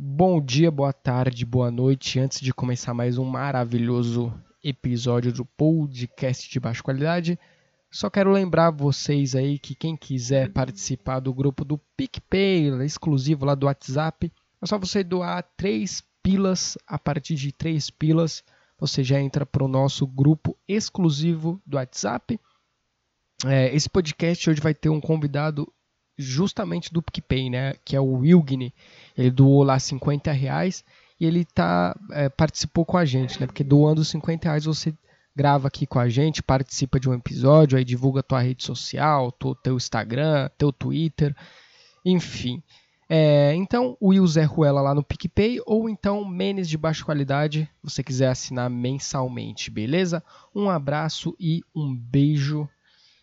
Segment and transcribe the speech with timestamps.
[0.00, 2.20] Bom dia, boa tarde, boa noite.
[2.20, 4.32] Antes de começar mais um maravilhoso
[4.62, 7.36] episódio do podcast de baixa qualidade,
[7.90, 13.56] só quero lembrar vocês aí que quem quiser participar do grupo do PicPay, exclusivo lá
[13.56, 14.32] do WhatsApp,
[14.62, 16.78] é só você doar três pilas.
[16.86, 18.44] A partir de três pilas,
[18.78, 22.38] você já entra para o nosso grupo exclusivo do WhatsApp.
[23.44, 25.66] É, esse podcast hoje vai ter um convidado
[26.18, 27.74] justamente do PicPay, né?
[27.84, 28.74] Que é o Wilgni.
[29.16, 30.84] Ele doou lá 50 reais
[31.20, 33.46] e ele tá, é, participou com a gente, né?
[33.46, 34.92] Porque doando 50 reais você
[35.34, 39.54] grava aqui com a gente, participa de um episódio, aí divulga tua rede social, teu,
[39.54, 41.34] teu Instagram, teu Twitter,
[42.04, 42.60] enfim.
[43.08, 47.70] É, então, o Will Zé Ruela lá no PicPay ou então Menes de baixa qualidade,
[47.82, 50.22] você quiser assinar mensalmente, beleza?
[50.54, 52.68] Um abraço e um beijo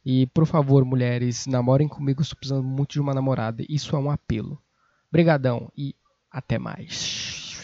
[0.05, 3.65] e por favor, mulheres, namorem comigo, estou precisando muito de uma namorada.
[3.67, 4.61] Isso é um apelo.
[5.09, 5.95] Obrigadão e
[6.29, 7.55] até mais.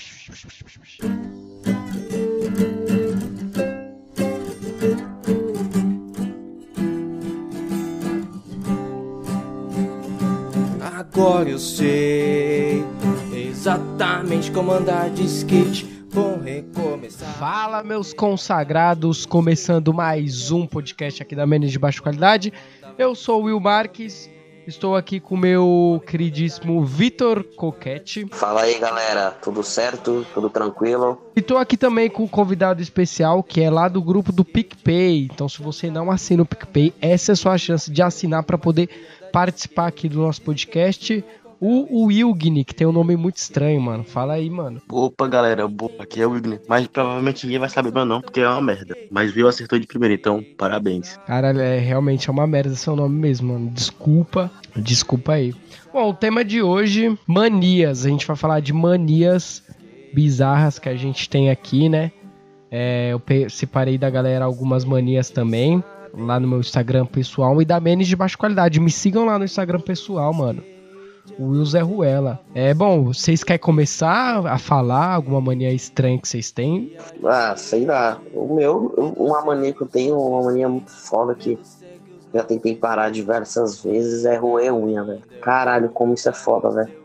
[10.82, 12.84] Agora eu sei
[13.32, 17.34] exatamente como andar de skate Bom recomeçar.
[17.36, 22.52] Fala, meus consagrados, começando mais um podcast aqui da Menes de Baixa Qualidade.
[22.98, 24.30] Eu sou o Will Marques,
[24.68, 28.28] estou aqui com o meu queridíssimo Vitor Coquete.
[28.32, 30.26] Fala aí, galera, tudo certo?
[30.34, 31.18] Tudo tranquilo?
[31.34, 35.30] E estou aqui também com um convidado especial que é lá do grupo do PicPay.
[35.32, 38.58] Então, se você não assina o PicPay, essa é a sua chance de assinar para
[38.58, 38.90] poder
[39.32, 41.24] participar aqui do nosso podcast.
[41.64, 44.04] O Wilgni, que tem um nome muito estranho, mano.
[44.04, 44.82] Fala aí, mano.
[44.90, 46.60] Opa, galera, boa, aqui é o Wilgni.
[46.68, 48.98] Mas provavelmente ninguém vai saber meu nome, porque é uma merda.
[49.12, 51.18] Mas viu acertou de primeira, então parabéns.
[51.28, 53.70] Cara, é, realmente é uma merda seu nome mesmo, mano.
[53.70, 55.54] Desculpa, desculpa aí.
[55.94, 58.08] Bom, o tema de hoje, manias.
[58.08, 59.62] A gente vai falar de manias
[60.16, 62.12] bizarras que a gente tem aqui, né?
[62.72, 67.80] É, eu separei da galera algumas manias também, lá no meu Instagram pessoal e da
[67.80, 68.80] Menes de baixa qualidade.
[68.80, 70.71] Me sigam lá no Instagram pessoal, mano
[71.38, 72.40] o Will Zé Ruela.
[72.54, 76.96] É bom, vocês querem começar a falar alguma mania estranha que vocês têm?
[77.24, 78.20] Ah, sei lá.
[78.34, 81.58] O meu, uma mania que eu tenho, uma mania muito foda que
[82.34, 85.22] já tentei parar diversas vezes é roer unha, velho.
[85.42, 87.02] Caralho, como isso é foda, velho.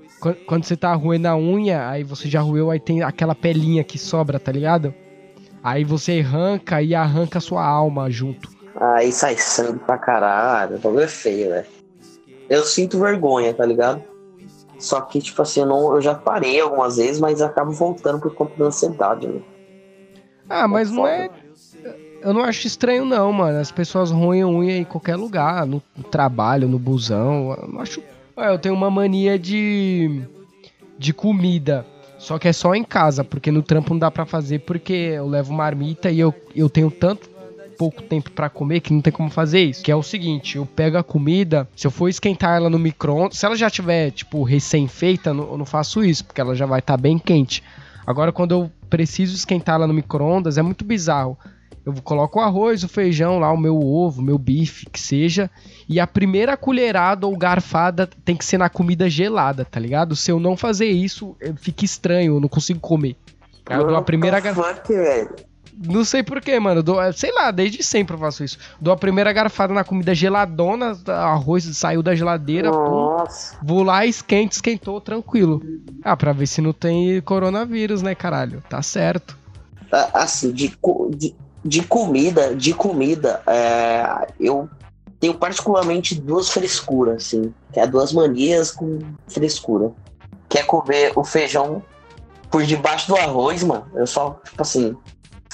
[0.46, 3.98] Quando você tá roendo a unha, aí você já roeu, aí tem aquela pelinha que
[3.98, 4.94] sobra, tá ligado?
[5.62, 8.48] Aí você arranca e arranca a sua alma junto.
[8.78, 11.66] Aí sai sangue pra caralho, o bagulho é feio, velho.
[12.48, 14.02] Eu sinto vergonha, tá ligado?
[14.78, 18.34] Só que, tipo assim, eu, não, eu já parei algumas vezes, mas acabo voltando por
[18.34, 19.40] conta da ansiedade, né?
[20.48, 21.30] Ah, mas não é.
[22.22, 23.58] Eu não acho estranho, não, mano.
[23.58, 27.56] As pessoas roem unha em qualquer lugar, no, trabalho, no busão.
[27.72, 28.02] Eu acho.
[28.36, 30.22] Eu tenho uma mania de.
[30.98, 31.86] de comida.
[32.18, 35.28] Só que é só em casa, porque no trampo não dá pra fazer, porque eu
[35.28, 37.28] levo marmita e eu, eu tenho tanto
[37.76, 39.82] pouco tempo para comer que não tem como fazer isso.
[39.82, 43.38] Que é o seguinte, eu pego a comida, se eu for esquentar ela no micro-ondas,
[43.38, 46.94] se ela já tiver, tipo, recém-feita, eu não faço isso, porque ela já vai estar
[46.94, 47.62] tá bem quente.
[48.06, 51.36] Agora, quando eu preciso esquentar ela no micro-ondas, é muito bizarro.
[51.84, 55.48] Eu coloco o arroz, o feijão lá, o meu ovo, o meu bife, que seja.
[55.88, 60.16] E a primeira colherada ou garfada tem que ser na comida gelada, tá ligado?
[60.16, 63.16] Se eu não fazer isso, fica estranho, eu não consigo comer.
[63.70, 64.82] Eu dou a primeira garfada.
[65.78, 66.82] Não sei porquê, mano.
[66.82, 68.58] Dou, sei lá, desde sempre eu faço isso.
[68.80, 73.24] Dou a primeira garfada na comida geladona, arroz saiu da geladeira, pum,
[73.62, 75.62] vou lá, esquente, esquentou, tranquilo.
[76.02, 78.62] Ah, pra ver se não tem coronavírus, né, caralho?
[78.68, 79.36] Tá certo.
[80.14, 80.76] Assim, de,
[81.10, 84.68] de, de comida, de comida, é, eu
[85.20, 87.52] tenho particularmente duas frescuras, assim.
[87.72, 88.98] Que é duas manias com
[89.28, 89.92] frescura.
[90.48, 91.82] Que é comer o feijão
[92.50, 93.86] por debaixo do arroz, mano.
[93.94, 94.96] Eu só, tipo assim,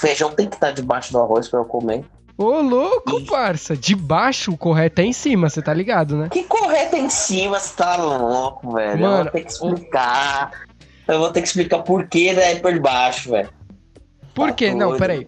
[0.02, 2.04] Feijão tem que estar debaixo do arroz para eu comer.
[2.36, 3.24] Ô, louco, e...
[3.24, 3.76] parça.
[3.76, 6.28] Debaixo, o correto é em cima, você tá ligado, né?
[6.28, 9.00] Que correto é em cima, você tá louco, velho?
[9.00, 10.50] Mano, eu vou ter que explicar.
[11.06, 13.48] Eu vou ter que explicar por que é por baixo, velho.
[14.34, 14.74] Por tá quê?
[14.74, 15.24] Não, peraí.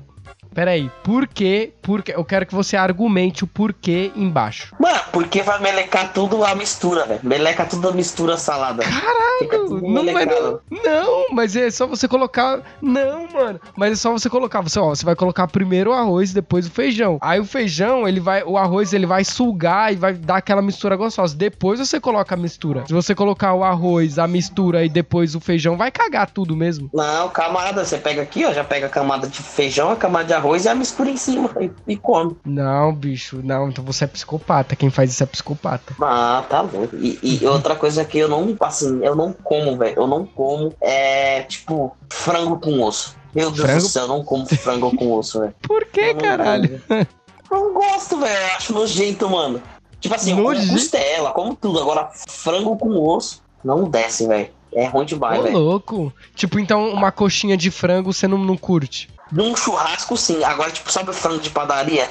[0.55, 1.73] Peraí, por quê?
[1.83, 4.75] Porque eu quero que você argumente o porquê embaixo.
[4.79, 7.21] Mano, porque vai melecar tudo a mistura, velho.
[7.25, 8.85] Meleca tudo a mistura salada.
[8.85, 9.81] Caralho!
[9.83, 12.63] Não, mas não, não, mas é só você colocar.
[12.81, 13.61] Não, mano.
[13.77, 14.61] Mas é só você colocar.
[14.61, 17.19] Você, ó, você vai colocar primeiro o arroz e depois o feijão.
[17.21, 18.45] Aí o feijão, ele vai.
[18.45, 21.37] O arroz ele vai sugar e vai dar aquela mistura gostosa.
[21.37, 22.85] Depois você coloca a mistura.
[22.87, 26.89] Se você colocar o arroz, a mistura e depois o feijão, vai cagar tudo mesmo.
[26.95, 27.85] Não, camada.
[27.85, 28.53] Você pega aqui, ó.
[28.53, 31.51] Já pega a camada de feijão, a camada de arroz e a mistura em cima
[31.61, 32.37] e, e come.
[32.45, 34.77] Não, bicho, não, então você é psicopata.
[34.77, 35.95] Quem faz isso é psicopata.
[36.01, 36.87] Ah, tá bom.
[36.95, 39.95] E, e outra coisa que eu não, assim, eu não como, velho.
[39.97, 43.17] Eu não como, é, tipo, frango com osso.
[43.35, 43.83] Meu Deus Frango?
[43.83, 45.55] do céu, eu não como frango com osso, velho.
[45.63, 46.81] Por que, Eu não caralho?
[46.89, 47.07] Eu
[47.51, 48.33] não gosto, velho.
[48.33, 49.61] Eu acho nojento, mano.
[50.01, 50.73] Tipo assim, eu como Nojento?
[50.73, 51.81] costela, como tudo.
[51.81, 54.51] Agora, frango com osso, não desce, velho.
[54.75, 55.57] É ruim demais, velho.
[55.57, 56.13] louco.
[56.35, 59.09] Tipo, então uma coxinha de frango você não, não curte.
[59.33, 60.43] Num churrasco, sim.
[60.45, 62.09] Agora, tipo, sabe o frango de padaria?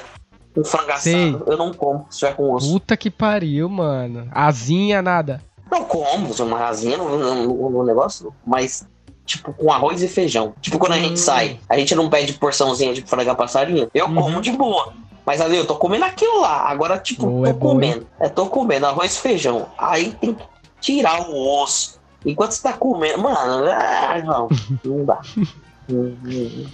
[0.56, 1.36] Um frango assado, Sei.
[1.46, 2.70] eu não como, se tiver com osso.
[2.72, 4.28] Puta que pariu, mano.
[4.32, 5.42] Asinha, nada.
[5.70, 8.86] Não como, uma rasinha no, no- no negócio, mas,
[9.26, 10.54] tipo, com arroz e feijão.
[10.60, 11.00] Tipo, quando a Hum.
[11.00, 13.88] gente sai, a gente não pede porçãozinha de frango a passarinho.
[13.92, 14.14] Eu Uhum.
[14.14, 14.92] como de boa.
[15.26, 16.68] Mas ali, eu tô comendo aquilo lá.
[16.68, 18.06] Agora, tipo, Boa, tô é boa, comendo.
[18.20, 19.66] É, tô comendo arroz e feijão.
[19.78, 20.44] Aí tem que
[20.80, 21.98] tirar o osso.
[22.24, 23.18] Enquanto você tá comendo.
[23.22, 24.48] Mano, ah, não.
[24.84, 25.20] Não dá.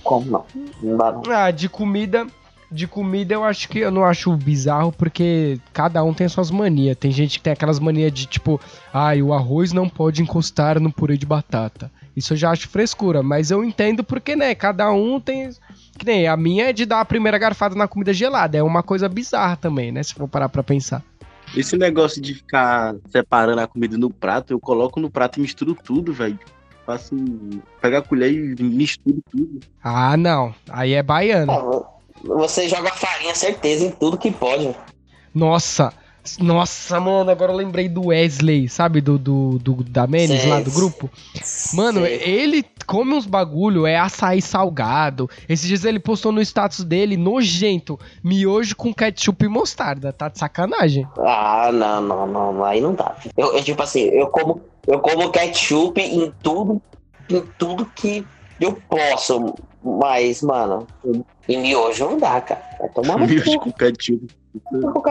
[0.03, 0.45] Como, não.
[0.83, 1.23] Não dá, não.
[1.31, 2.27] Ah, de comida.
[2.73, 6.97] De comida eu acho que eu não acho bizarro porque cada um tem suas manias.
[6.97, 8.61] Tem gente que tem aquelas manias de tipo,
[8.95, 11.91] ai, o arroz não pode encostar no purê de batata.
[12.17, 15.51] Isso eu já acho frescura, mas eu entendo porque, né, cada um tem.
[15.99, 18.57] Que nem a minha é de dar a primeira garfada na comida gelada.
[18.57, 20.03] É uma coisa bizarra também, né?
[20.03, 21.03] Se for parar pra pensar.
[21.57, 25.75] Esse negócio de ficar separando a comida no prato, eu coloco no prato e misturo
[25.75, 26.39] tudo, velho.
[26.91, 27.15] Faço.
[27.81, 29.61] Pego a colher e misturo tudo.
[29.83, 30.53] Ah, não.
[30.69, 31.53] Aí é baiano.
[31.53, 34.75] Ah, Você joga farinha, certeza, em tudo que pode.
[35.33, 35.93] Nossa.
[36.39, 39.01] Nossa, mano, agora eu lembrei do Wesley, sabe?
[39.01, 41.11] Do, do, do- da Menes lá do grupo.
[41.75, 42.21] Mano, Sei.
[42.23, 45.29] ele come uns bagulho, é açaí salgado.
[45.49, 50.13] Esses dias ele postou no status dele, nojento, miojo com ketchup e mostarda.
[50.13, 51.07] Tá de sacanagem.
[51.19, 53.17] Ah, não, não, não, aí não dá.
[53.37, 56.83] Eu, eu, tipo assim, eu como, eu como ketchup em tudo,
[57.31, 58.27] em tudo que
[58.61, 60.87] eu posso, mas, mano,
[61.49, 62.63] em miojo não dá, cara.
[62.79, 64.27] Vai tomar Miojo com ketchup.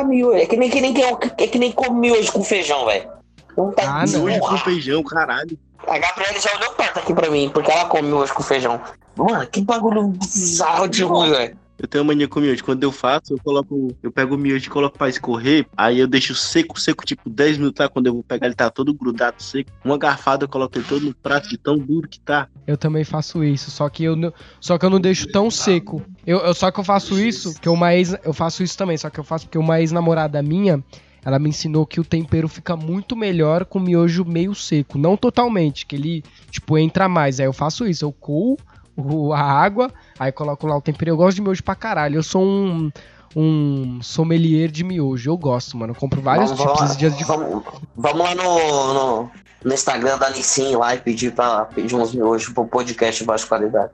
[0.05, 0.33] Miojo.
[0.37, 3.09] É que nem, que nem, que, é que nem come miojo com feijão, velho.
[3.57, 4.23] Não tá Ah, não.
[4.23, 5.57] Miojo com feijão, caralho.
[5.87, 8.79] A Gabriela já olhou torta aqui pra mim, porque ela come miojo com feijão.
[9.15, 11.57] Mano, que bagulho bizarro de ruim, velho.
[11.79, 12.63] Eu tenho mania com miojo.
[12.63, 13.95] Quando eu faço, eu coloco.
[14.03, 15.65] Eu pego o miojo e coloco pra escorrer.
[15.77, 17.87] Aí eu deixo seco, seco, tipo 10 minutos, tá?
[17.87, 19.71] Quando eu vou pegar, ele tá todo grudado, seco.
[19.83, 22.49] Uma garfada eu coloco ele todo no prato de tão duro que tá.
[22.67, 26.03] Eu também faço isso, só que eu não, só que eu não deixo tão seco.
[26.27, 29.09] Eu, eu- só que eu faço isso, que uma ex, eu faço isso também, só
[29.09, 30.83] que eu faço porque uma ex-namorada minha,
[31.23, 35.85] ela me ensinou que o tempero fica muito melhor com miojo meio seco, não totalmente,
[35.85, 37.39] que ele tipo entra mais.
[37.39, 38.57] Aí eu faço isso, eu coo
[38.99, 41.11] o- a água, aí coloco lá o tempero.
[41.11, 42.15] Eu gosto de miojo pra caralho.
[42.17, 42.91] Eu sou um
[43.35, 45.29] um sommelier de miojo.
[45.29, 45.91] Eu gosto, mano.
[45.91, 47.63] Eu compro vários Vamos- tipos vamos- dias de Vamos,
[47.95, 48.93] vamos lá no,
[49.23, 49.31] no,
[49.65, 53.45] no Instagram da Nissin lá e pedir pra pedir uns miojos pro podcast de baixa
[53.45, 53.91] qualidade.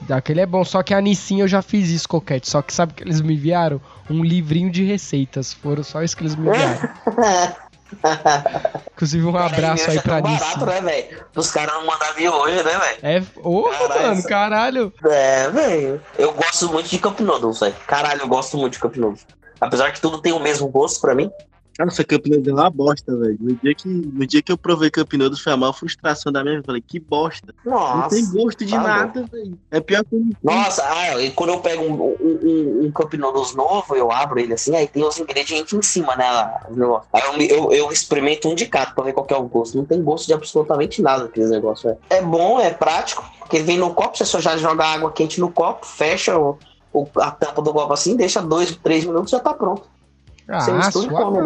[0.00, 2.48] Daquele é bom, só que a Nissin eu já fiz isso, Coquete.
[2.48, 3.80] Só que sabe que eles me enviaram?
[4.08, 5.52] Um livrinho de receitas.
[5.52, 6.88] Foram só isso que eles me enviaram.
[8.94, 10.38] Inclusive, um abraço aí Miojo é pra Nissin.
[10.38, 11.24] barato, né, velho?
[11.34, 12.98] Os caras não mandam miojo, né, velho?
[13.02, 14.92] É, ô, Caralho, mano, caralho.
[15.06, 16.02] É, velho.
[16.18, 17.74] Eu gosto muito de Cup Noodles, velho.
[17.86, 19.26] Caralho, eu gosto muito de Cup Noodles.
[19.60, 21.30] Apesar que tudo tem o mesmo gosto pra mim.
[21.80, 23.38] Cara, essa Cup Noodles é uma bosta, velho.
[23.40, 26.42] No dia, que, no dia que eu provei Cup Noodles foi a maior frustração da
[26.42, 26.60] minha vida.
[26.62, 27.54] Eu falei, que bosta.
[27.64, 28.14] não Nossa.
[28.16, 29.58] tem gosto de tá nada, velho.
[29.70, 30.22] É pior que.
[30.42, 34.38] Nossa, ah, e quando eu pego um, um, um, um Cup Noodles novo, eu abro
[34.38, 36.28] ele assim, aí tem os ingredientes em cima, né?
[37.14, 39.78] Aí eu, eu, eu experimento um de cada pra ver qual é o gosto.
[39.78, 41.98] Não tem gosto de absolutamente nada aqueles negócios, velho.
[42.10, 45.40] É bom, é prático, porque ele vem no copo, você só já joga água quente
[45.40, 46.58] no copo, fecha o,
[46.92, 49.88] o- a tampa do copo assim, deixa dois, três minutos já tá pronto.
[50.58, 51.38] Você Ah, mistura e come,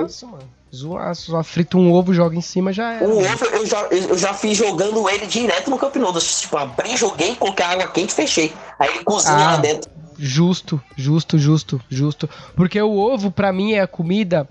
[1.14, 3.02] só frita um ovo, joga em cima já é.
[3.04, 6.40] O ovo eu já, eu já fiz jogando ele direto no Noodles.
[6.40, 8.52] Tipo, abri, joguei, coloquei água quente e fechei.
[8.78, 9.52] Aí ele cozinha Ah.
[9.52, 9.90] lá dentro.
[10.18, 12.28] Justo, justo, justo, justo.
[12.56, 14.49] Porque o ovo, pra mim, é a comida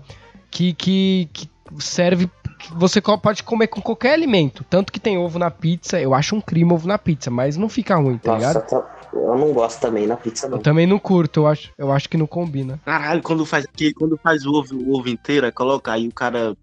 [0.50, 2.30] que, que, que serve.
[2.72, 4.64] Você pode comer com qualquer alimento.
[4.68, 6.00] Tanto que tem ovo na pizza.
[6.00, 8.66] Eu acho um crime ovo na pizza, mas não fica ruim, tá Nossa, ligado?
[8.66, 10.58] tá- eu não gosto também na pizza, não.
[10.58, 12.80] Eu também não curto, eu acho, eu acho que não combina.
[12.84, 13.64] Caralho, quando faz
[13.96, 16.56] quando faz o ovo, o ovo inteiro, aí coloca aí o cara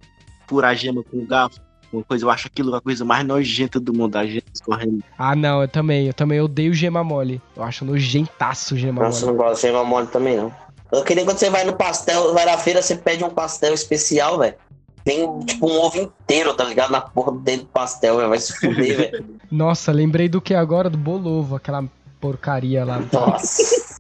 [0.48, 1.60] fura a gema com o garfo.
[1.94, 5.04] Uma coisa, eu acho aquilo a coisa mais nojenta do mundo, a gema escorrendo.
[5.18, 6.08] Ah, não, eu também.
[6.08, 7.42] Eu também odeio gema mole.
[7.56, 9.38] Eu acho nojentaço gema Nossa, eu mole.
[9.38, 10.54] não gosto de gema mole também, não.
[10.92, 14.40] Eu queria quando você vai no pastel, vai na feira, você pede um pastel especial,
[14.40, 14.56] velho.
[15.04, 16.92] Tem tipo um ovo inteiro, tá ligado?
[16.92, 18.30] Na porra dentro do pastel, velho.
[18.30, 19.40] Vai se fuder, velho.
[19.52, 20.90] Nossa, lembrei do que agora?
[20.90, 21.84] Do bolovo, aquela
[22.20, 23.02] porcaria lá.
[23.12, 24.00] Nossa.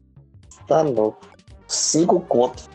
[0.67, 1.25] Tá louco.
[1.67, 2.69] Cinco contos.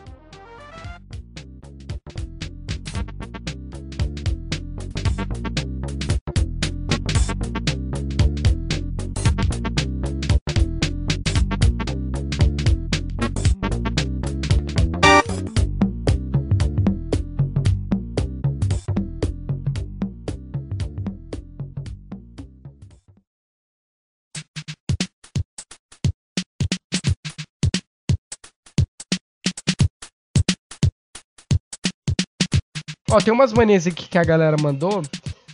[33.17, 35.01] Ó, tem umas manias aqui que a galera mandou,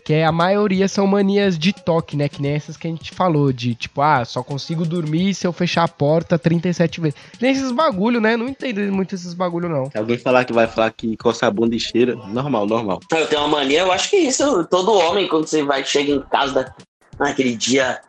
[0.04, 2.28] que é a maioria são manias de toque, né?
[2.28, 5.54] Que nem essas que a gente falou, de tipo, ah, só consigo dormir se eu
[5.54, 7.18] fechar a porta 37 vezes.
[7.40, 8.36] Nem esses bagulho, né?
[8.36, 9.90] Não entendo muito esses bagulho, não.
[9.90, 13.00] Se alguém falar que vai falar que coça a bunda e cheira, normal, normal.
[13.10, 16.22] Eu tenho uma mania, eu acho que isso, todo homem, quando você vai, chega em
[16.24, 16.76] casa, da,
[17.18, 18.02] naquele dia,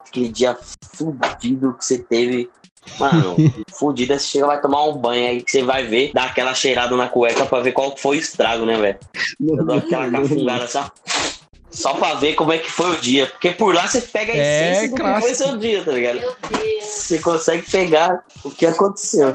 [0.00, 0.58] aquele dia
[0.96, 2.50] fudido que você teve.
[2.98, 3.36] Mano,
[3.72, 6.54] fudido, aí você chega, vai tomar um banho aí que você vai ver, dá aquela
[6.54, 8.98] cheirada na cueca pra ver qual foi o estrago, né, velho?
[9.40, 10.90] Eu dou aquela cafungada só.
[11.70, 13.26] Só pra ver como é que foi o dia.
[13.26, 16.20] Porque por lá você pega a É, essência do que foi seu dia, tá ligado?
[16.20, 16.84] Meu Deus.
[16.84, 19.30] Você consegue pegar o que aconteceu.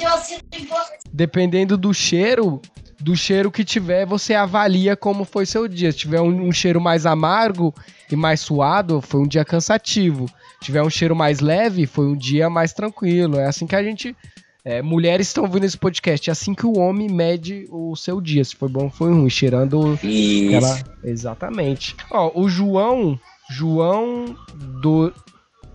[1.14, 2.60] Dependendo do cheiro,
[3.02, 5.92] do cheiro que tiver, você avalia como foi seu dia.
[5.92, 7.74] Se tiver um, um cheiro mais amargo
[8.12, 10.28] e mais suado, foi um dia cansativo.
[10.28, 13.38] Se tiver um cheiro mais leve, foi um dia mais tranquilo.
[13.38, 14.16] É assim que a gente.
[14.64, 16.30] é, mulheres estão ouvindo esse podcast.
[16.30, 18.44] É assim que o homem mede o seu dia.
[18.44, 19.30] Se foi bom ou foi ruim.
[19.30, 20.54] Cheirando Isso.
[20.56, 20.80] ela.
[21.04, 21.96] Exatamente.
[22.12, 23.20] Ó, o João.
[23.50, 24.36] João
[24.82, 25.12] do.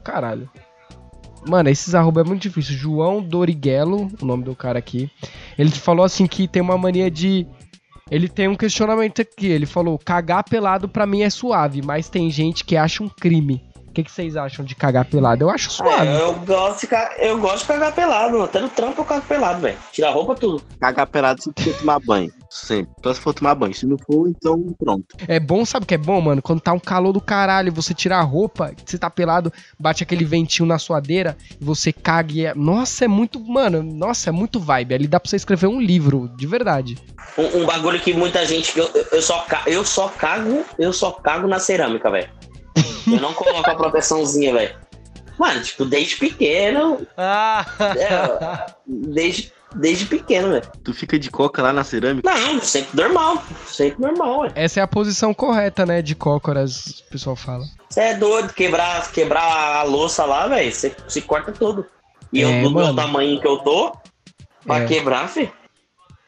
[0.04, 0.48] Caralho.
[1.44, 2.76] Mano, esses arroba é muito difícil.
[2.76, 5.10] João Doriguelo, o nome do cara aqui.
[5.58, 7.46] Ele falou assim que tem uma mania de.
[8.10, 9.46] Ele tem um questionamento aqui.
[9.46, 13.65] Ele falou: cagar pelado pra mim é suave, mas tem gente que acha um crime.
[13.96, 15.44] O que, que vocês acham de cagar pelado?
[15.44, 16.06] Eu acho suave.
[16.06, 19.24] É, eu, gosto de ficar, eu gosto de cagar pelado, até no trampo eu cago
[19.26, 19.78] pelado, velho.
[19.90, 20.62] Tira a roupa, tudo.
[20.78, 22.30] Cagar pelado se for tomar banho.
[22.50, 22.92] Sempre.
[23.02, 23.72] Só se for tomar banho.
[23.72, 25.06] Se não for, então pronto.
[25.26, 26.42] É bom, sabe o que é bom, mano?
[26.42, 29.50] Quando tá um calor do caralho, você tira a roupa, você tá pelado,
[29.80, 32.54] bate aquele ventinho na suadeira e você caga e é...
[32.54, 33.40] Nossa, é muito.
[33.40, 34.94] Mano, nossa, é muito vibe.
[34.94, 36.98] Ali dá pra você escrever um livro, de verdade.
[37.38, 38.78] Um, um bagulho que muita gente.
[38.78, 42.28] Eu, eu, só, ca- eu só cago, eu só cago na cerâmica, velho.
[43.06, 44.76] Eu não coloco a proteçãozinha, velho.
[45.38, 47.06] Mano, tipo, desde pequeno.
[47.16, 50.66] é, desde, desde pequeno, velho.
[50.82, 52.28] Tu fica de coca lá na cerâmica.
[52.28, 53.42] Não, sempre normal.
[53.66, 54.52] Sempre normal, velho.
[54.56, 56.00] Essa é a posição correta, né?
[56.02, 57.64] De cócoras, o pessoal fala.
[57.88, 60.72] Você é doido, quebrar, quebrar a louça lá, velho.
[60.72, 61.86] Você se corta tudo.
[62.32, 62.86] E É, eu, do mano.
[62.86, 63.92] meu tamanho que eu tô,
[64.66, 64.86] pra É.
[64.86, 65.52] quebrar, filho.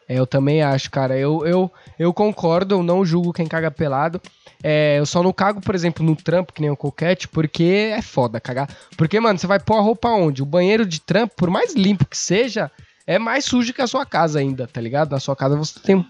[0.08, 1.16] É, eu também acho, cara.
[1.18, 4.20] Eu, eu, eu concordo, eu não julgo quem caga pelado.
[4.62, 8.02] É, eu só não cago, por exemplo, no trampo, que nem o coquete, porque é
[8.02, 8.68] foda cagar.
[8.96, 10.42] Porque, mano, você vai pôr a roupa onde?
[10.42, 12.70] O banheiro de trampo, por mais limpo que seja,
[13.06, 15.10] é mais sujo que a sua casa ainda, tá ligado?
[15.12, 15.96] Na sua casa você tem.
[15.96, 16.04] um-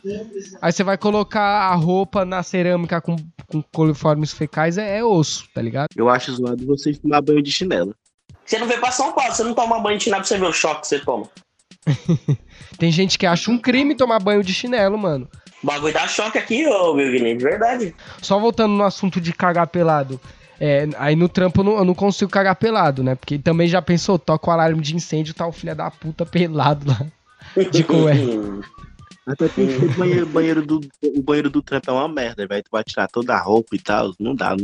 [0.62, 5.44] Aí você vai colocar a roupa na cerâmica com, com coliformes fecais, é, é osso,
[5.54, 5.88] tá ligado?
[5.96, 7.94] Eu acho zoado vocês tomar banho de chinelo.
[8.44, 10.46] Você não vê pra São Paulo, você não toma banho de nada pra você ver
[10.46, 11.28] o choque que você toma.
[12.78, 15.28] Tem gente que acha um crime tomar banho de chinelo, mano.
[15.62, 17.94] O bagulho dá choque aqui, ô meu Guilherme, de verdade.
[18.22, 20.20] Só voltando no assunto de cagar pelado.
[20.60, 23.14] É, aí no trampo eu não, eu não consigo cagar pelado, né?
[23.14, 26.86] Porque também já pensou, toca o alarme de incêndio, tá o filho da puta pelado
[26.88, 27.06] lá.
[27.70, 28.18] De cueca.
[29.28, 32.62] Até porque o banheiro, banheiro do, o banheiro do trampo é uma merda, velho.
[32.62, 34.12] Tu vai tirar toda a roupa e tal.
[34.18, 34.56] Não dá.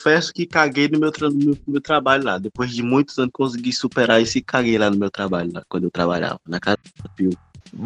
[0.00, 2.38] Confesso que caguei no meu, tra- no meu, no meu trabalho lá.
[2.38, 5.84] Depois de muitos anos consegui superar esse e caguei lá no meu trabalho, lá, quando
[5.84, 6.38] eu trabalhava.
[6.46, 7.30] Na casa do Pio.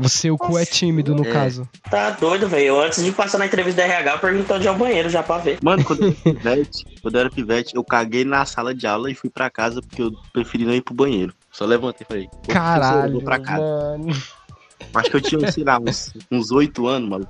[0.01, 1.31] O seu cu é tímido, no É.
[1.33, 1.69] caso.
[1.91, 2.81] Tá doido, velho.
[2.81, 5.39] Antes de passar na entrevista da RH, eu perguntei onde é o banheiro já pra
[5.39, 5.59] ver.
[5.63, 9.11] Mano, quando eu era pivete, quando eu era pivete, eu caguei na sala de aula
[9.11, 11.35] e fui pra casa porque eu preferi não ir pro banheiro.
[11.51, 13.61] Só levantei e falei, "Ô, professor, eu Caralho, vou pra casa.
[13.63, 14.07] mano.
[14.95, 15.79] Acho que eu tinha, sei lá,
[16.31, 17.29] uns oito anos, mano.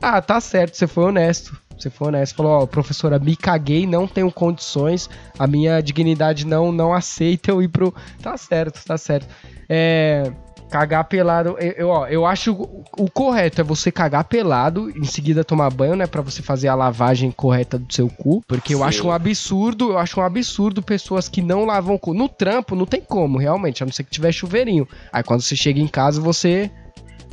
[0.00, 1.56] Ah, tá certo, você foi honesto.
[1.76, 2.36] Você foi honesto.
[2.36, 7.62] Falou, ó, professora, me caguei, não tenho condições, a minha dignidade não, não aceita eu
[7.62, 7.94] ir pro.
[8.20, 9.28] Tá certo, tá certo.
[9.68, 10.32] É.
[10.70, 15.04] Cagar pelado, eu, eu, ó, eu acho o, o correto é você cagar pelado, em
[15.04, 18.78] seguida tomar banho, né, Pra você fazer a lavagem correta do seu cu, porque eu
[18.78, 18.84] Sim.
[18.84, 22.12] acho um absurdo, eu acho um absurdo pessoas que não lavam o cu.
[22.12, 24.86] No trampo não tem como, realmente, a não ser que tiver chuveirinho.
[25.12, 26.70] Aí quando você chega em casa, você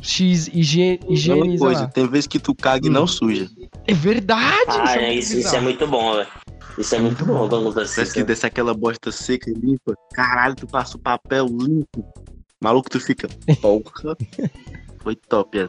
[0.02, 1.86] X higieniza coisa, lá.
[1.88, 3.48] tem vezes que tu caga e não suja.
[3.86, 4.64] É verdade!
[4.68, 6.28] Ah, isso é é, muito isso, isso é muito bom, velho.
[6.78, 7.94] Isso é muito bom, vamos assim.
[7.96, 9.94] Parece que desce aquela bosta seca e limpa.
[10.12, 12.04] Caralho, tu passa o papel limpo.
[12.60, 13.28] Maluco, tu fica.
[13.60, 14.16] Porra.
[15.02, 15.68] Foi top, é.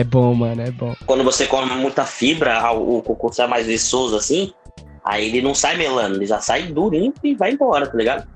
[0.00, 0.94] É bom, mano, é bom.
[1.06, 4.52] Quando você come muita fibra, o, cocô sai mais viçoso assim,
[5.02, 8.28] aí ele não sai melando, ele já sai durinho e vai embora, tá ligado?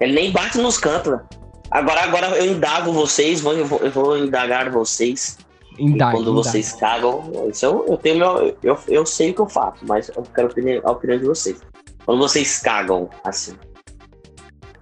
[0.00, 1.28] Ele nem bate nos cantos, velho.
[1.70, 5.36] Agora, agora eu indago vocês, vou, eu, vou, eu vou indagar vocês.
[5.78, 6.48] Indaga, quando indaga.
[6.48, 8.56] vocês cagam, isso eu, eu tenho meu.
[8.62, 11.26] Eu, eu sei o que eu faço, mas eu quero a opinião, a opinião de
[11.26, 11.60] vocês.
[12.06, 13.54] Quando vocês cagam assim.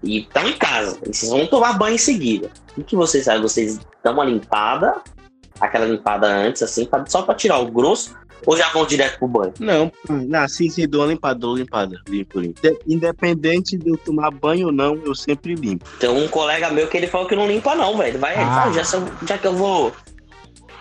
[0.05, 2.51] E estão em casa, e vocês vão tomar banho em seguida.
[2.77, 3.43] O que vocês fazem?
[3.43, 4.97] Vocês dão uma limpada,
[5.61, 8.15] aquela limpada antes, assim, pra- só pra tirar o grosso,
[8.47, 9.55] ou já vão direto pro banho?
[9.59, 12.01] Não, não, sim, sim, dou uma limpada, dou uma limpada.
[12.09, 12.61] Limpo, limpo.
[12.61, 15.89] De- Independente de eu tomar banho ou não, eu sempre limpo.
[15.99, 18.19] Tem um colega meu que ele falou que não limpa, não, velho.
[18.19, 18.55] Vai, ele Ah.
[18.55, 18.83] fala, já,
[19.27, 19.93] já que eu vou.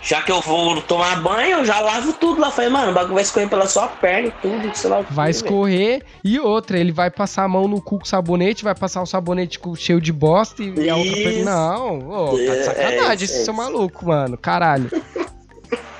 [0.05, 2.51] Já que eu vou tomar banho, eu já lavo tudo lá.
[2.51, 4.99] Falei, mano, o bagulho vai escorrer pela sua perna e tudo, sei lá.
[4.99, 8.65] o que, Vai escorrer e outra, ele vai passar a mão no cu com sabonete,
[8.65, 11.45] vai passar o sabonete com- cheio de bosta e a outra pega.
[11.45, 13.53] Não, ô, tá de É, sacanagem é, esse é seu isso.
[13.53, 14.37] maluco, mano.
[14.37, 14.91] Caralho.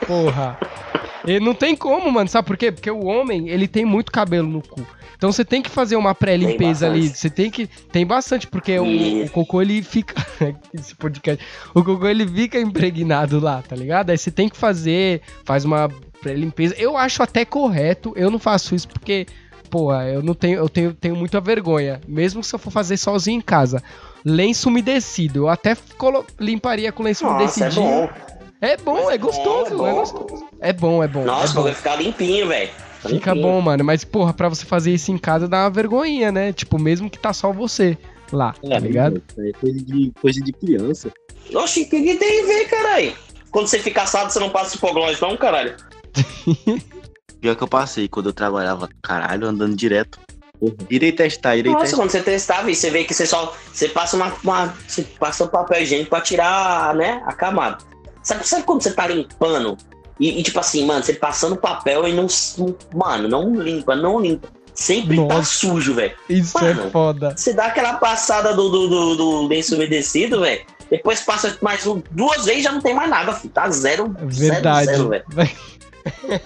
[0.06, 0.58] Porra.
[1.26, 2.28] E não tem como, mano.
[2.28, 2.72] Sabe por quê?
[2.72, 4.86] Porque o homem, ele tem muito cabelo no cu.
[5.24, 7.08] Então você tem que fazer uma pré-limpeza ali.
[7.08, 7.66] Você tem que.
[7.66, 10.14] Tem bastante, porque o, o cocô ele fica.
[10.74, 11.42] Esse podcast.
[11.74, 14.10] O cocô ele fica impregnado lá, tá ligado?
[14.10, 15.22] Aí você tem que fazer.
[15.46, 15.88] Faz uma
[16.22, 16.76] pré-limpeza.
[16.78, 18.12] Eu acho até correto.
[18.18, 19.26] Eu não faço isso porque.
[19.70, 20.58] Porra, eu não tenho.
[20.58, 22.02] Eu tenho, tenho muita vergonha.
[22.06, 23.82] Mesmo se eu for fazer sozinho em casa.
[24.26, 25.40] Lenço umedecido.
[25.44, 27.86] Eu até colo- limparia com lenço Nossa, é umedecidinho.
[27.86, 28.10] bom.
[28.60, 29.88] É bom, é É gostoso, é bom.
[29.88, 30.46] é gostoso.
[30.60, 31.24] É bom, é bom.
[31.24, 31.54] Nossa, é bom.
[31.56, 32.70] bagulho ficar limpinho, velho.
[33.10, 33.84] Fica bom, mano.
[33.84, 36.54] Mas, porra, pra você fazer isso em casa dá uma vergonhinha, né?
[36.54, 37.98] Tipo, mesmo que tá só você
[38.32, 39.22] lá, tá ligado?
[39.38, 41.12] É coisa de, coisa de criança.
[41.54, 43.14] Oxi, o que, tem a ver, caralho?
[43.52, 45.76] Quando você fica assado, você não passa hipoglós, não, caralho?
[47.40, 50.20] Pior que eu passei quando eu trabalhava, caralho, andando direto.
[50.90, 51.98] Irei testar, irei Nossa, testar.
[51.98, 53.54] quando você testava e você vê que você só.
[53.72, 54.34] Você passa uma.
[54.44, 57.22] uma você passa o papel higiênico pra tirar, né?
[57.26, 57.80] A camada.
[58.24, 59.78] Sabe, sabe quando você tá limpando?
[60.20, 62.28] E, e, tipo assim, mano, você passando papel e não.
[62.94, 64.48] Mano, não limpa, não limpa.
[64.76, 65.44] Sempre tá Nossa.
[65.44, 66.14] sujo, velho.
[66.28, 66.88] Isso Mano.
[66.88, 67.34] é foda.
[67.38, 70.66] Você dá aquela passada do, do, do, do lenço umedecido, velho.
[70.90, 73.54] Depois passa mais um, duas vezes já não tem mais nada, filho.
[73.54, 74.16] Tá zero.
[74.24, 74.86] Verdade.
[74.88, 75.24] Zero, velho.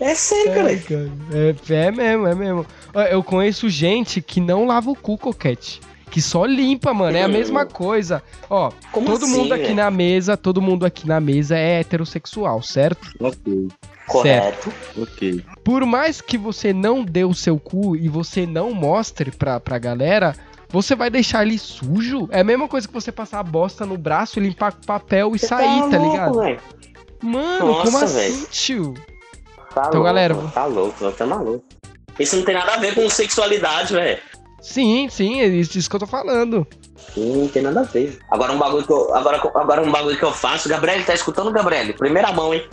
[0.00, 0.82] É sério, É, velho.
[0.82, 1.10] cara.
[1.32, 2.66] É, é mesmo, é mesmo.
[3.10, 5.80] Eu conheço gente que não lava o cu, coquete.
[6.14, 7.16] Que só limpa, mano.
[7.16, 8.22] É a mesma coisa.
[8.48, 9.74] Ó, Como todo assim, mundo aqui velho?
[9.74, 13.08] na mesa, todo mundo aqui na mesa é heterossexual, certo?
[13.18, 13.66] Ok,
[14.06, 14.72] Correto.
[14.96, 15.44] ok.
[15.64, 19.76] Por mais que você não dê o seu cu e você não mostre pra, pra
[19.76, 20.36] galera,
[20.68, 22.28] você vai deixar ele sujo?
[22.30, 25.38] É a mesma coisa que você passar a bosta no braço, limpar com papel e
[25.40, 26.40] Você sair, tá, louco, ligado?
[26.40, 26.60] velho.
[27.24, 28.46] Mano, Nossa, como assim, velho.
[28.52, 28.94] tio?
[29.74, 31.64] Tá Então, louco, galera, Tá louco, tá maluco.
[32.20, 34.20] Isso não tem nada a ver com sexualidade, velho.
[34.64, 36.66] Sim, sim, é isso, que eu tô falando.
[37.14, 38.18] Não tem nada a ver.
[38.30, 40.68] Agora um bagulho que eu, agora, agora um bagulho que eu faço.
[40.70, 41.92] Gabriel, tá escutando, Gabriel?
[41.94, 42.66] Primeira mão, hein?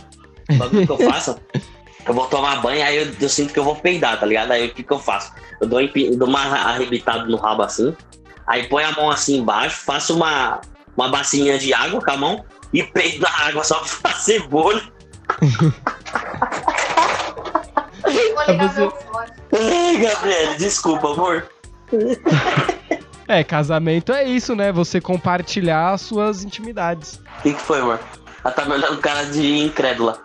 [0.50, 1.36] O bagulho que eu faço.
[2.04, 4.50] Eu vou tomar banho, aí eu, eu sinto que eu vou peidar, tá ligado?
[4.50, 5.30] Aí o que, que eu faço?
[5.60, 7.94] Eu dou, um empi- eu dou uma arrebitada no rabo assim.
[8.44, 10.60] Aí põe a mão assim embaixo, faço uma,
[10.96, 14.82] uma bacinha de água com a mão e peido na água só pra fazer bolha.
[18.02, 19.30] Vou ligar Você- meu fone.
[19.52, 21.46] Ai, Gabriel, desculpa, amor.
[23.28, 24.72] É, casamento é isso, né?
[24.72, 27.20] Você compartilhar as suas intimidades.
[27.38, 28.00] O que, que foi, amor?
[28.44, 30.22] Ela tá me olhando cara de incrédula.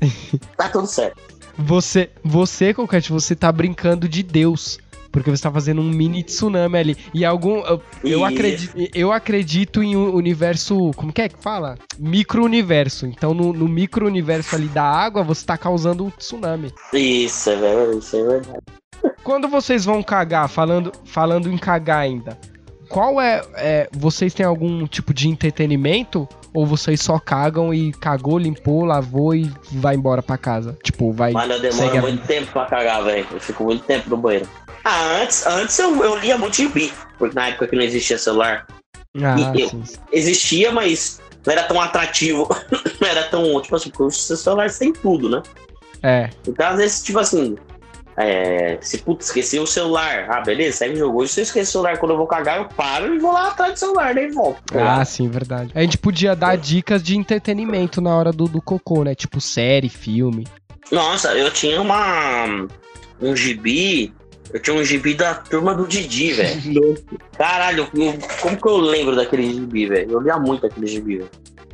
[0.56, 1.20] tá tudo certo.
[1.56, 4.78] Você, você, Coquete, você tá brincando de Deus.
[5.12, 6.96] Porque você tá fazendo um mini tsunami ali.
[7.12, 7.58] E algum.
[7.64, 10.92] Eu, eu acredito, eu acredito em um universo.
[10.94, 11.76] Como que é que fala?
[11.98, 13.06] Micro-universo.
[13.06, 16.72] Então, no, no micro-universo ali da água, você tá causando um tsunami.
[16.92, 18.60] Isso é verdade, isso é verdade.
[19.22, 22.38] Quando vocês vão cagar, falando, falando em cagar ainda,
[22.90, 23.88] qual é, é.
[23.92, 26.28] Vocês têm algum tipo de entretenimento?
[26.52, 30.76] Ou vocês só cagam e cagou, limpou, lavou e vai embora pra casa?
[30.82, 31.30] Tipo, vai.
[31.30, 33.26] Mano, eu demoro a muito tempo pra cagar, velho.
[33.30, 34.48] Eu fico muito tempo no banheiro.
[34.84, 36.92] Ah, antes, antes eu, eu lia muito gibi.
[37.16, 38.66] Porque na época que não existia celular.
[39.22, 39.70] Ah, eu-.
[40.12, 42.48] Existia, mas não era tão atrativo.
[43.00, 43.60] não era tão.
[43.62, 45.42] Tipo assim, porque o celular tem tudo, né?
[46.02, 46.30] É.
[46.48, 47.56] Então, às vezes, tipo assim.
[48.16, 50.26] É, se putz, esqueci o celular.
[50.28, 51.20] Ah, beleza, segue o jogo.
[51.22, 53.48] Hoje, se eu esquecer o celular quando eu vou cagar, eu paro e vou lá
[53.48, 54.60] atrás do celular, daí volto.
[54.66, 55.04] tá Ah, ligado?
[55.06, 55.70] sim, verdade.
[55.74, 59.14] A gente podia dar dicas de entretenimento na hora do, do cocô, né?
[59.14, 60.46] Tipo série, filme.
[60.90, 62.66] Nossa, eu tinha uma.
[63.20, 64.12] Um gibi.
[64.52, 66.98] Eu tinha um gibi da turma do Didi, velho.
[67.38, 70.10] Caralho, eu- como que eu lembro daquele gibi, velho?
[70.12, 71.30] Eu lia muito aquele gibi, velho.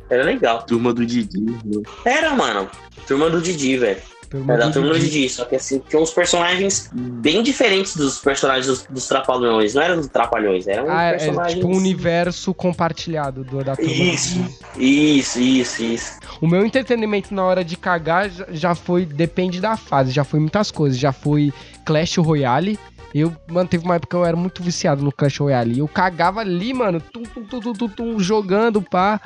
[0.09, 0.61] Era legal.
[0.63, 1.41] Turma do Didi.
[1.41, 1.57] né?
[2.05, 2.69] Era, mano.
[3.07, 3.99] Turma do Didi, velho.
[4.47, 4.69] Era.
[4.99, 5.29] Didi.
[5.29, 9.73] Só que assim, tinha uns personagens bem diferentes dos personagens dos, dos Trapalhões.
[9.73, 11.53] Não eram dos Trapalhões, eram Ah, é personagens.
[11.55, 14.39] tipo um universo compartilhado do, da turma Isso,
[14.77, 16.19] isso, isso, isso.
[16.41, 19.05] O meu entretenimento na hora de cagar já, foi.
[19.05, 20.97] Depende da fase, já foi muitas coisas.
[20.97, 21.53] Já foi
[21.85, 22.77] Clash Royale.
[23.15, 25.73] Eu, mano, teve uma época que eu era muito viciado no Clash Royale.
[25.75, 29.19] E eu cagava ali, mano, tum, tum, tum, tum, tum, tum, jogando, pá.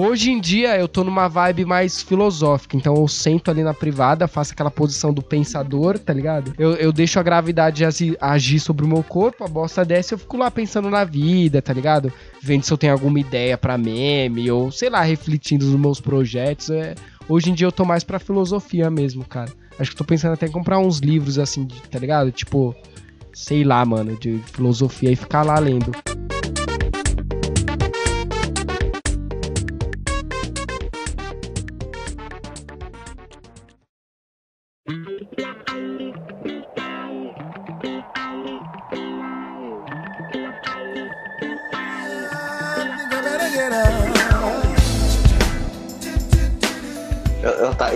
[0.00, 4.28] Hoje em dia eu tô numa vibe mais filosófica, então eu sento ali na privada,
[4.28, 6.52] faço aquela posição do pensador, tá ligado?
[6.56, 10.18] Eu, eu deixo a gravidade agi- agir sobre o meu corpo, a bosta desce, eu
[10.18, 12.12] fico lá pensando na vida, tá ligado?
[12.40, 16.70] Vendo se eu tenho alguma ideia pra meme, ou sei lá, refletindo nos meus projetos.
[16.70, 16.94] É...
[17.28, 19.50] Hoje em dia eu tô mais pra filosofia mesmo, cara.
[19.80, 22.30] Acho que tô pensando até em comprar uns livros assim, tá ligado?
[22.30, 22.72] Tipo,
[23.34, 25.90] sei lá, mano, de filosofia e ficar lá lendo.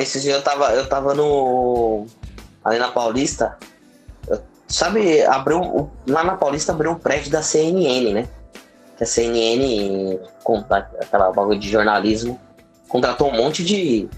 [0.02, 2.06] Esses dias eu tava, eu tava no.
[2.64, 3.56] Ali na Paulista.
[4.28, 5.90] eu- sabe, abriu.
[6.06, 8.28] Lá na Paulista abriu um prédio da CNN, né?
[8.96, 10.18] Que a CNN,
[11.00, 12.38] aquela bagulho de jornalismo,
[12.88, 14.08] contratou um monte de,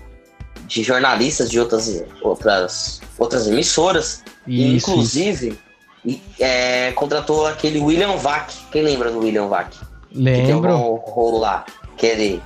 [0.67, 4.23] de jornalistas de outras, outras, outras emissoras.
[4.47, 4.91] E, Isso.
[4.91, 5.59] inclusive,
[6.05, 8.53] e, é, contratou aquele William Vac.
[8.71, 9.71] Quem lembra do William Vac?
[10.11, 10.75] Que deu Lembro.
[10.75, 11.65] um rolo lá.
[11.97, 12.43] Que ele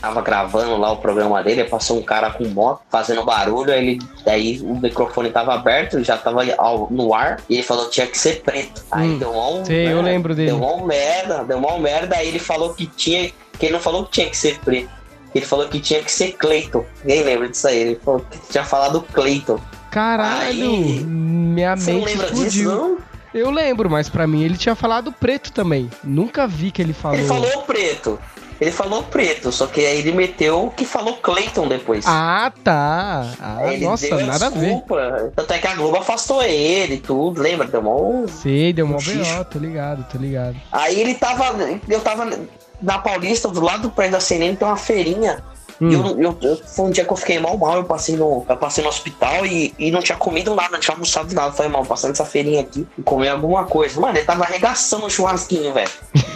[0.00, 3.98] tava gravando lá o programa dele, passou um cara com moto fazendo barulho, aí, ele,
[4.24, 8.06] daí o microfone tava aberto, já tava ao- no ar, e ele falou que tinha
[8.06, 8.82] que ser preto.
[8.90, 9.64] Aí Hum, deu um.
[9.64, 10.52] sei, eu lembro dele.
[10.52, 13.30] Deu uma merda, deu uma merda, aí ele falou que tinha.
[13.58, 14.88] Que ele não falou que tinha que ser preto.
[15.34, 16.84] Ele falou que tinha que ser Cleiton.
[17.04, 17.76] Ninguém lembra disso aí.
[17.78, 19.60] Ele falou que tinha falado Cleiton.
[19.90, 22.70] Caralho, Aí, minha Você não mente lembra disso, explodiu.
[22.72, 22.98] não?
[23.32, 25.90] Eu lembro, mas pra mim ele tinha falado preto também.
[26.02, 27.18] Nunca vi que ele falou.
[27.18, 28.18] Ele falou preto.
[28.60, 32.04] Ele falou preto, só que aí ele meteu que falou Clayton depois.
[32.06, 33.26] Ah, tá.
[33.40, 34.60] Ah, ele nossa, deu nada a ver.
[34.60, 35.32] desculpa.
[35.34, 37.66] Tanto é que a Globo afastou ele e tudo, lembra?
[37.66, 38.26] Deu mó...
[38.26, 38.98] Sei, deu mó Um.
[38.98, 40.56] B.O., tô ligado, tô ligado.
[40.70, 41.56] Aí ele tava.
[41.88, 42.30] Eu tava
[42.82, 45.42] na Paulista, do lado do prédio da CNN, tem uma feirinha.
[45.80, 47.76] E Hum, eu, eu, eu- foi um dia que eu fiquei mal, mal.
[47.76, 50.94] Eu passei no, eu passei no hospital e, e não tinha comido nada, não tinha
[50.94, 51.48] almoçado nada.
[51.48, 53.98] Eu Falei, mal, passando essa feirinha aqui e comer alguma coisa.
[54.00, 55.90] Mano, ele tava arregaçando o churrasquinho, velho.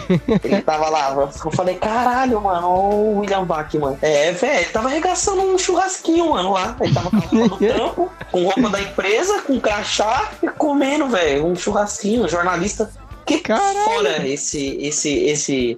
[0.43, 1.13] ele tava lá.
[1.13, 3.97] Eu falei, caralho, mano, o William Bach, mano.
[4.01, 6.75] É, velho, ele tava arregaçando um churrasquinho, mano, lá.
[6.81, 11.07] Ele tava com a roupa do trampo, com roupa da empresa, com crachá e comendo,
[11.07, 12.89] velho, um churrasquinho, jornalista.
[13.25, 13.79] Que Caralho.
[13.85, 15.77] fora esse, esse, esse,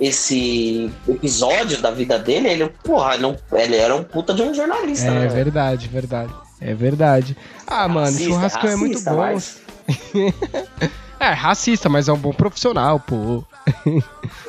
[0.00, 5.06] esse episódio da vida dele, ele, porra, não, ele era um puta de um jornalista,
[5.08, 5.20] é né?
[5.20, 5.32] velho?
[5.32, 6.32] verdade, verdade.
[6.60, 7.36] É verdade.
[7.66, 9.16] Ah, mano, Racista, churrascão é muito bom.
[9.16, 9.60] mas-
[11.18, 13.44] É, racista, mas é um bom profissional, pô.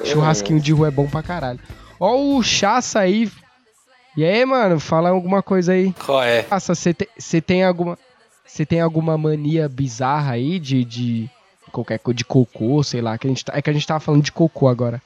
[0.04, 1.60] Churrasquinho de rua é bom pra caralho.
[2.00, 3.32] Ó o Chassa aí.
[4.18, 5.94] E aí, mano, fala alguma coisa aí.
[6.06, 6.44] Qual é?
[6.44, 7.98] Chassa, você te- você tem alguma.
[8.46, 11.30] Você tem alguma mania bizarra aí de, de
[11.72, 14.00] qualquer coisa de cocô, sei lá, que a gente tá, é que a gente tava
[14.00, 15.02] falando de cocô agora.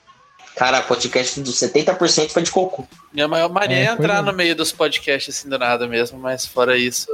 [0.57, 2.85] Cara, podcast do 70% foi de cocô.
[3.13, 6.45] Minha maior mania É, é, entrar no meio dos podcasts assim do nada mesmo, mas
[6.45, 7.07] fora isso,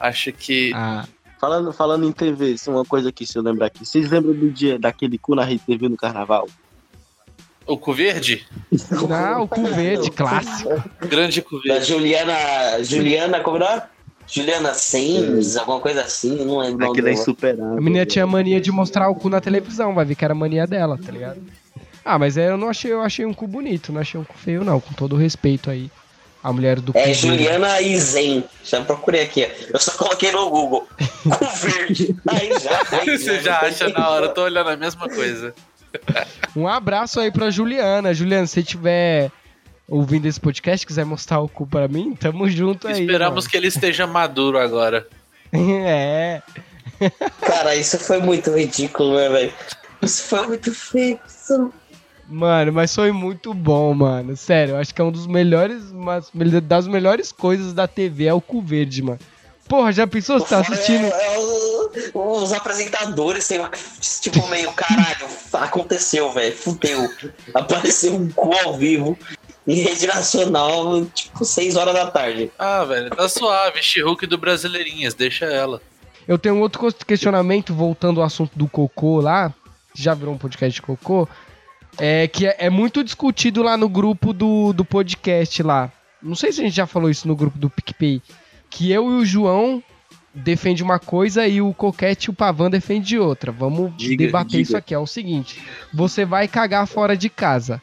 [0.00, 0.72] acho que.
[0.74, 1.04] Ah,
[1.42, 3.84] Falando, falando em TV, isso é uma coisa aqui, se eu lembrar aqui.
[3.84, 6.48] Vocês lembram do dia daquele cu na Rede TV no carnaval?
[7.66, 8.46] O cu verde?
[9.08, 10.70] não, o cu verde, clássico.
[11.00, 11.86] Grande cu Da verde.
[11.88, 12.84] Juliana.
[12.84, 13.88] Juliana, como não é?
[14.24, 16.76] Juliana Sims, alguma coisa assim, não lembro.
[16.76, 17.76] o nome Aquele é insuperável.
[17.76, 20.64] A menina tinha mania de mostrar o cu na televisão, vai ver que era mania
[20.64, 21.42] dela, tá ligado?
[22.04, 24.34] Ah, mas é, eu não achei, eu achei um cu bonito, não achei um cu
[24.36, 25.90] feio, não, com todo o respeito aí.
[26.42, 27.14] A mulher do cu É.
[27.14, 28.42] Juliana Izen.
[28.64, 29.44] Já procurei aqui.
[29.48, 29.66] ó.
[29.74, 30.88] Eu só coloquei no Google.
[31.22, 32.16] Com verde.
[32.28, 32.82] Aí já.
[32.98, 35.54] aí Você já acha na hora, eu tô olhando a mesma coisa.
[36.56, 38.12] Um abraço aí pra Juliana.
[38.12, 39.30] Juliana, se você tiver
[39.88, 43.02] ouvindo esse podcast, quiser mostrar o cu pra mim, tamo junto aí.
[43.02, 45.06] Esperamos que ele esteja maduro agora.
[45.54, 46.40] É.
[47.42, 49.52] Cara, isso foi muito ridículo, né, velho?
[50.00, 51.20] Isso foi muito feio.
[51.28, 51.72] Isso...
[52.32, 54.34] Mano, mas foi muito bom, mano.
[54.36, 56.30] Sério, eu acho que é um dos melhores, mas,
[56.62, 59.18] das melhores coisas da TV é o cu verde, mano.
[59.68, 60.38] Porra, já pensou?
[60.38, 61.04] Você tá assistindo?
[61.04, 63.60] É, é o- os apresentadores tem
[64.20, 67.08] tipo meio caralho, aconteceu, velho, fudeu.
[67.54, 69.16] Apareceu um cu ao vivo
[69.66, 72.50] em rede nacional, tipo, 6 horas da tarde.
[72.58, 73.82] Ah, velho, tá suave.
[73.82, 75.80] She-Hulk do Brasileirinhas, deixa ela.
[76.26, 79.52] Eu tenho um outro questionamento, voltando ao assunto do cocô lá.
[79.94, 81.28] Já virou um podcast de cocô.
[81.98, 85.92] É que é, é muito discutido lá no grupo do, do podcast lá.
[86.22, 88.22] Não sei se a gente já falou isso no grupo do PicPay.
[88.70, 89.82] Que eu e o João
[90.34, 93.52] defende uma coisa e o Coquete e o Pavan defende outra.
[93.52, 94.62] Vamos Diga, debater diga.
[94.62, 94.94] isso aqui.
[94.94, 95.60] É o seguinte:
[95.92, 97.82] você vai cagar fora de casa.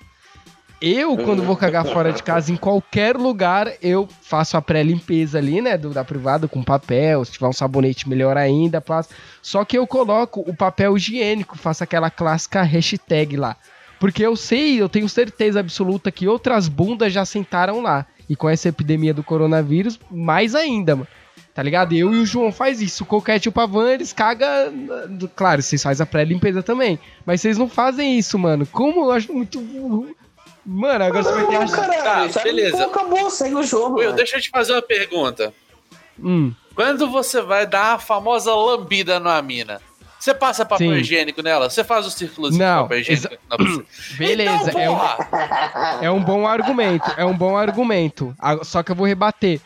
[0.81, 5.61] Eu, quando vou cagar fora de casa, em qualquer lugar, eu faço a pré-limpeza ali,
[5.61, 8.81] né, do, da privada, com papel, se tiver um sabonete, melhor ainda.
[9.41, 13.57] Só que eu coloco o papel higiênico, faço aquela clássica hashtag lá.
[13.99, 18.05] Porque eu sei, eu tenho certeza absoluta que outras bundas já sentaram lá.
[18.29, 21.07] E com essa epidemia do coronavírus, mais ainda, mano.
[21.53, 21.93] Tá ligado?
[21.93, 23.03] Eu e o João faz isso.
[23.03, 24.47] O Coquete e o Pavan, eles cagam.
[25.35, 26.97] Claro, vocês fazem a pré-limpeza também.
[27.25, 28.65] Mas vocês não fazem isso, mano.
[28.67, 29.59] Como eu acho muito.
[30.65, 31.67] Mano, agora você vai ter Não, a.
[31.69, 32.45] caralho, Tá, sabe?
[32.45, 32.77] beleza.
[32.77, 33.97] Pô, acabou, segue o jogo.
[33.99, 35.51] Will, deixa eu te fazer uma pergunta.
[36.21, 36.53] Hum.
[36.75, 39.81] Quando você vai dar a famosa lambida numa mina,
[40.29, 40.97] você passa papel Sim.
[40.97, 41.69] higiênico nela?
[41.69, 43.35] Você faz o círculo de papel higiênico?
[43.49, 43.85] na buceta?
[44.17, 47.11] Beleza, Então, é, um, é um bom argumento.
[47.17, 48.35] É um bom argumento.
[48.39, 49.59] Ah, Só que eu vou rebater.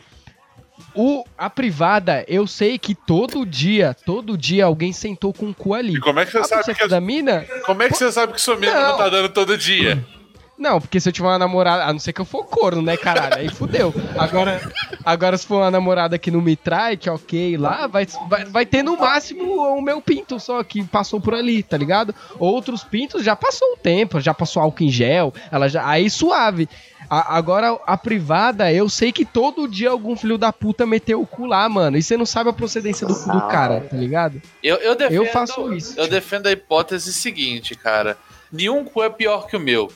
[0.95, 5.73] O, a privada, eu sei que todo dia, todo dia alguém sentou com o cu
[5.73, 5.95] ali.
[5.95, 7.45] E como é que você A sabe que da mina?
[7.65, 8.97] como é que você sabe que sua mina não, Não.
[8.97, 10.03] tá dando todo dia?
[10.63, 12.95] Não, porque se eu tiver uma namorada, a não ser que eu for corno, né,
[12.95, 13.35] caralho?
[13.37, 13.93] Aí fudeu.
[14.17, 14.61] Agora,
[15.03, 18.45] agora se for uma namorada que não me trai, que é ok lá, vai, vai,
[18.45, 19.43] vai ter no máximo
[19.77, 22.15] o meu pinto só que passou por ali, tá ligado?
[22.39, 25.85] Outros pintos já passou o tempo, já passou álcool em gel, ela já.
[25.85, 26.69] Aí suave.
[27.09, 31.27] A- agora, a privada, eu sei que todo dia algum filho da puta meteu o
[31.27, 31.97] cu lá, mano.
[31.97, 34.41] E você não sabe a procedência do cu do cara, tá ligado?
[34.63, 35.99] Eu, eu defendo, Eu faço isso.
[35.99, 38.17] Eu defendo a hipótese seguinte, cara.
[38.49, 39.91] Nenhum cu é pior que o meu.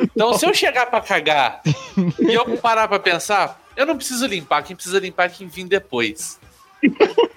[0.00, 1.60] Então, se eu chegar pra cagar
[2.18, 4.62] e eu parar pra pensar, eu não preciso limpar.
[4.62, 6.38] Quem precisa limpar é quem vir depois.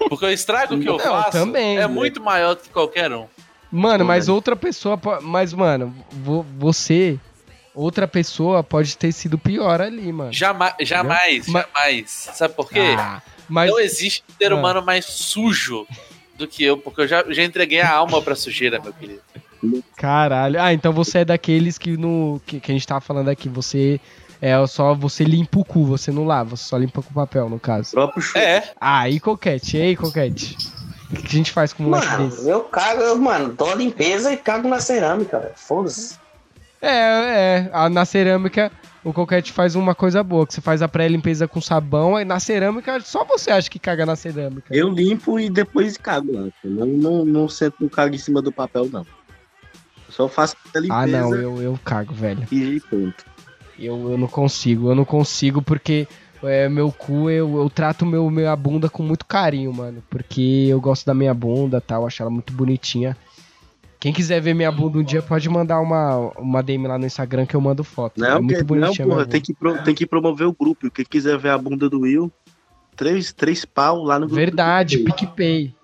[0.08, 1.86] Porque o estrago que eu Não, faço também, é né?
[1.86, 3.26] muito maior do que qualquer um.
[3.70, 4.98] Mano, mas outra pessoa.
[5.22, 7.18] Mas, mano, vo- você.
[7.72, 10.32] Outra pessoa pode ter sido pior ali, mano.
[10.32, 12.10] Jamais, jamais, Mas- jamais.
[12.34, 12.96] Sabe por quê?
[12.98, 13.70] Ah, mas.
[13.70, 14.56] Não existe ser Ah.
[14.56, 15.86] humano mais sujo
[16.34, 19.22] do que eu, porque eu já, já entreguei a alma pra sujeira, meu querido.
[19.96, 20.60] Caralho.
[20.60, 22.40] Ah, então você é daqueles que no.
[22.46, 23.48] Que, que a gente tava falando aqui.
[23.48, 24.00] Você.
[24.42, 27.60] É só você limpa o cu, você não lava, você só limpa com papel, no
[27.60, 27.90] caso.
[27.90, 30.56] próprio chu- É, Ah, e coquete, e aí, coquete?
[31.10, 32.48] O que a gente faz com um moleque Mano, desse?
[32.48, 35.52] eu cago, mano, dou a limpeza e cago na cerâmica, velho.
[35.56, 36.16] Foda-se.
[36.80, 36.88] É,
[37.66, 37.70] é.
[37.70, 38.72] a- Na cerâmica,
[39.04, 42.40] o coquete faz uma coisa boa, que você faz a pré-limpeza com sabão, aí na
[42.40, 44.74] cerâmica, só você acha que caga na cerâmica.
[44.74, 46.48] Eu limpo e depois cago lá.
[46.64, 49.04] Não, não, não sento cago em cima do papel, não.
[50.10, 52.46] Só faço a limpeza Ah, não, eu, eu cago, velho.
[52.50, 53.24] e pronto.
[53.78, 56.06] Eu, eu não consigo, eu não consigo porque
[56.42, 60.02] é, meu cu, eu, eu trato meu, minha bunda com muito carinho, mano.
[60.10, 63.16] Porque eu gosto da minha bunda e tal, acho ela muito bonitinha.
[63.98, 67.44] Quem quiser ver minha bunda um dia pode mandar uma, uma DM lá no Instagram
[67.44, 68.22] que eu mando foto.
[68.24, 69.06] é Não, muito porque, não bonitinha.
[69.06, 70.90] minha porra, tem que, pro- tem que promover o grupo.
[70.90, 72.32] Quem quiser ver a bunda do Will,
[72.96, 74.36] três, três pau lá no grupo.
[74.40, 75.26] Verdade, PicPay.
[75.26, 75.74] PicPay.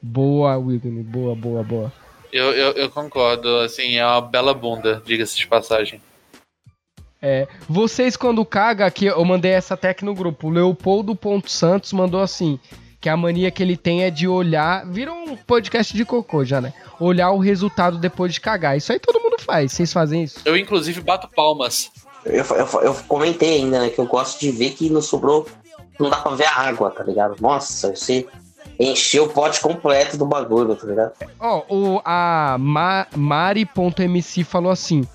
[0.00, 1.92] Boa, William, boa, boa, boa.
[2.32, 3.58] Eu, eu, eu concordo.
[3.58, 6.00] Assim, é uma bela bunda, diga-se de passagem.
[7.68, 10.48] Vocês quando caga, aqui eu mandei essa tech no grupo.
[10.48, 12.58] O Leopoldo.santos mandou assim:
[13.00, 14.86] que a mania que ele tem é de olhar.
[14.86, 16.74] Vira um podcast de cocô já, né?
[17.00, 18.76] Olhar o resultado depois de cagar.
[18.76, 19.72] Isso aí todo mundo faz.
[19.72, 20.40] Vocês fazem isso?
[20.44, 21.90] Eu, inclusive, bato palmas.
[22.24, 25.48] Eu, eu, eu comentei ainda, né, que eu gosto de ver que não sobrou.
[25.98, 27.36] Não dá pra ver a água, tá ligado?
[27.40, 28.26] Nossa, você
[28.80, 31.12] encheu o pote completo do bagulho, tá ligado?
[31.38, 35.06] Ó, o, a Ma- Mari.mc falou assim: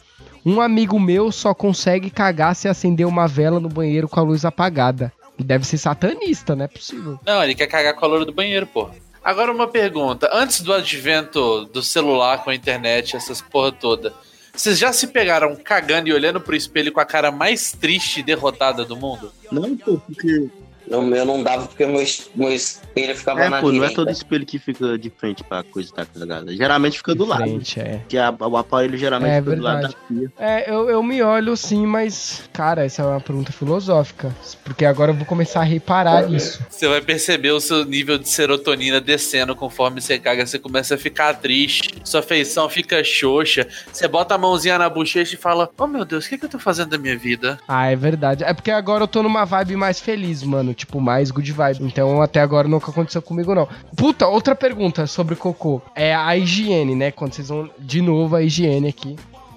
[0.46, 4.46] Um amigo meu só consegue cagar se acender uma vela no banheiro com a luz
[4.46, 5.12] apagada.
[5.38, 7.20] Deve ser satanista, não é possível.
[7.26, 8.90] Não, ele quer cagar com a loura do banheiro, pô.
[9.24, 10.30] Agora uma pergunta.
[10.32, 14.14] Antes do advento do celular com a internet, essas porra toda,
[14.56, 18.24] vocês já se pegaram cagando e olhando pro espelho com a cara mais triste e
[18.24, 19.32] derrotada do mundo?
[19.52, 20.50] Não, pô, porque.
[20.92, 22.04] O meu não dava porque meu,
[22.36, 23.96] meu espelho ficava É, na pô, não é direita.
[23.96, 26.56] todo espelho que fica de frente pra coisa estar cagada.
[26.56, 27.42] Geralmente fica do De lado.
[27.42, 28.02] frente, é.
[28.08, 29.98] Que a- o aparelho geralmente É fica do lado da verdade.
[30.08, 30.32] pia.
[30.38, 34.34] É, eu, eu me olho sim, mas, cara, essa é uma pergunta filosófica.
[34.64, 36.64] Porque agora eu vou começar a reparar nisso.
[36.70, 40.46] Você vai perceber o seu nível de serotonina descendo conforme você caga.
[40.46, 43.68] Você começa a ficar triste, sua feição fica xoxa.
[43.92, 46.50] Você bota a mãozinha na bochecha e fala: Oh meu Deus, o que, que eu
[46.50, 47.60] tô fazendo da minha vida?
[47.68, 48.44] Ah, é verdade.
[48.44, 50.75] É porque agora eu tô numa vibe mais feliz, mano.
[50.76, 51.84] Tipo, mais good vibe.
[51.84, 53.68] Então até agora nunca aconteceu comigo, não.
[53.96, 55.82] Puta, outra pergunta sobre cocô.
[55.96, 57.12] É a higiene, né?
[57.12, 57.70] Quando vocês vão.
[57.80, 59.16] De novo, a higiene aqui.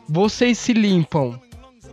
[0.08, 1.38] Vocês se limpam.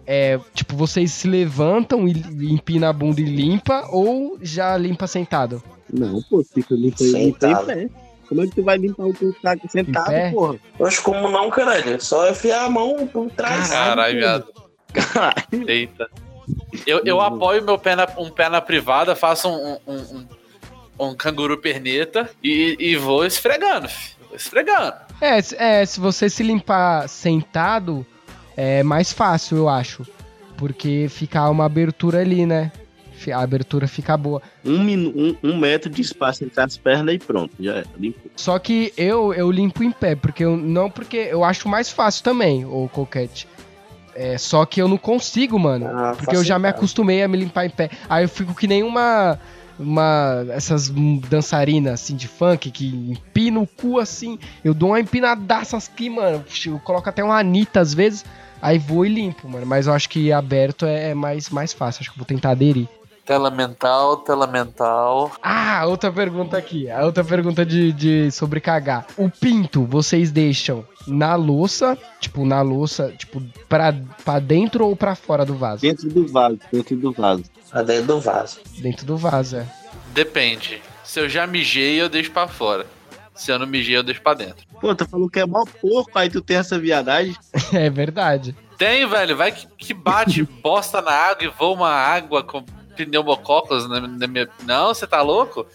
[0.07, 2.11] É, tipo, vocês se levantam e
[2.51, 5.63] empina a bunda e limpa ou já limpa sentado?
[5.91, 7.65] Não, pô, fica limpa em Sentado.
[7.65, 7.89] pé.
[8.29, 10.31] Como é que tu vai limpar o saco sentado, pé?
[10.31, 10.57] porra?
[10.79, 11.99] Eu acho como não, caralho.
[12.01, 13.69] Só enfiar a mão por trás.
[13.69, 14.45] Caralho, viado.
[15.67, 16.07] Eita.
[16.86, 19.95] Eu, eu apoio meu pé na, um pé na privada, faço um, um,
[20.99, 23.88] um, um canguru perneta e, e vou esfregando.
[24.27, 24.93] Vou esfregando.
[25.21, 28.05] É, se- é, se você se limpar sentado,
[28.58, 30.05] é mais fácil, eu acho.
[30.58, 32.71] Porque fica uma abertura ali, né?
[33.34, 34.41] A abertura fica boa.
[34.63, 37.84] Um, minu- um, um metro de espaço entre as pernas e pronto, já é.
[37.97, 38.19] Limpo.
[38.36, 42.23] Só que eu, eu limpo em pé, porque eu não porque eu acho mais fácil
[42.23, 43.47] também, o coquete.
[44.15, 45.88] É, só que eu não consigo, mano.
[45.88, 47.89] Ah, porque eu já me acostumei a me limpar em pé.
[48.10, 49.38] Aí eu fico que nem uma.
[49.78, 50.45] Uma.
[50.51, 54.39] Essas dançarinas assim de funk que empina o cu assim.
[54.63, 56.45] Eu dou uma empinadaça aqui, mano.
[56.65, 58.23] Eu coloco até uma Anitta às vezes.
[58.62, 59.65] Aí vou e limpo, mano.
[59.65, 62.01] Mas eu acho que aberto é é mais, mais fácil.
[62.01, 62.88] Acho que eu vou tentar aderir.
[63.25, 65.31] Tela mental, tela mental.
[65.41, 66.91] Ah, outra pergunta aqui.
[66.91, 69.07] A outra pergunta de, de sobre cagar.
[69.17, 75.15] O pinto, vocês deixam na louça, tipo, na louça, tipo, pra, pra dentro ou pra
[75.15, 75.81] fora do vaso?
[75.81, 77.43] Dentro do vaso, dentro do vaso.
[77.71, 78.59] Tá dentro do vaso.
[78.77, 79.65] Dentro do vaso, é.
[80.13, 80.81] Depende.
[81.03, 82.85] Se eu já mijei, eu deixo pra fora.
[83.33, 84.65] Se eu não mijei, eu deixo pra dentro.
[84.79, 87.35] Pô, tu falou que é mó porco, aí tu tem essa viadagem.
[87.73, 88.55] É verdade.
[88.77, 89.35] Tem, velho.
[89.35, 92.63] Vai que, que bate bosta na água e voa uma água com
[92.95, 94.47] pneumococos na, na minha.
[94.63, 95.65] Não, você tá louco?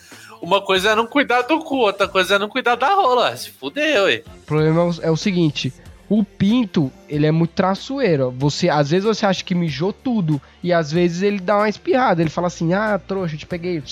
[0.41, 3.37] Uma coisa é não cuidar do cu, outra coisa é não cuidar da rola.
[3.37, 4.23] Se fudeu, ué.
[4.43, 5.73] O problema é o- é o seguinte:
[6.09, 8.35] o pinto, ele é muito traçoeiro.
[8.39, 12.23] Você, às vezes você acha que mijou tudo, e às vezes ele dá uma espirrada.
[12.23, 13.83] Ele fala assim: ah, trouxa, te peguei.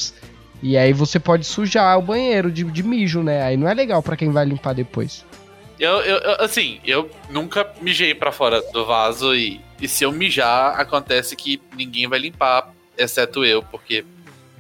[0.62, 3.42] E aí você pode sujar o banheiro de, de mijo, né?
[3.42, 5.24] Aí não é legal pra quem vai limpar depois.
[5.78, 10.10] Eu, eu, eu- assim, eu nunca mijei pra fora do vaso e, e se eu
[10.10, 14.04] mijar, acontece que ninguém vai limpar, exceto eu, porque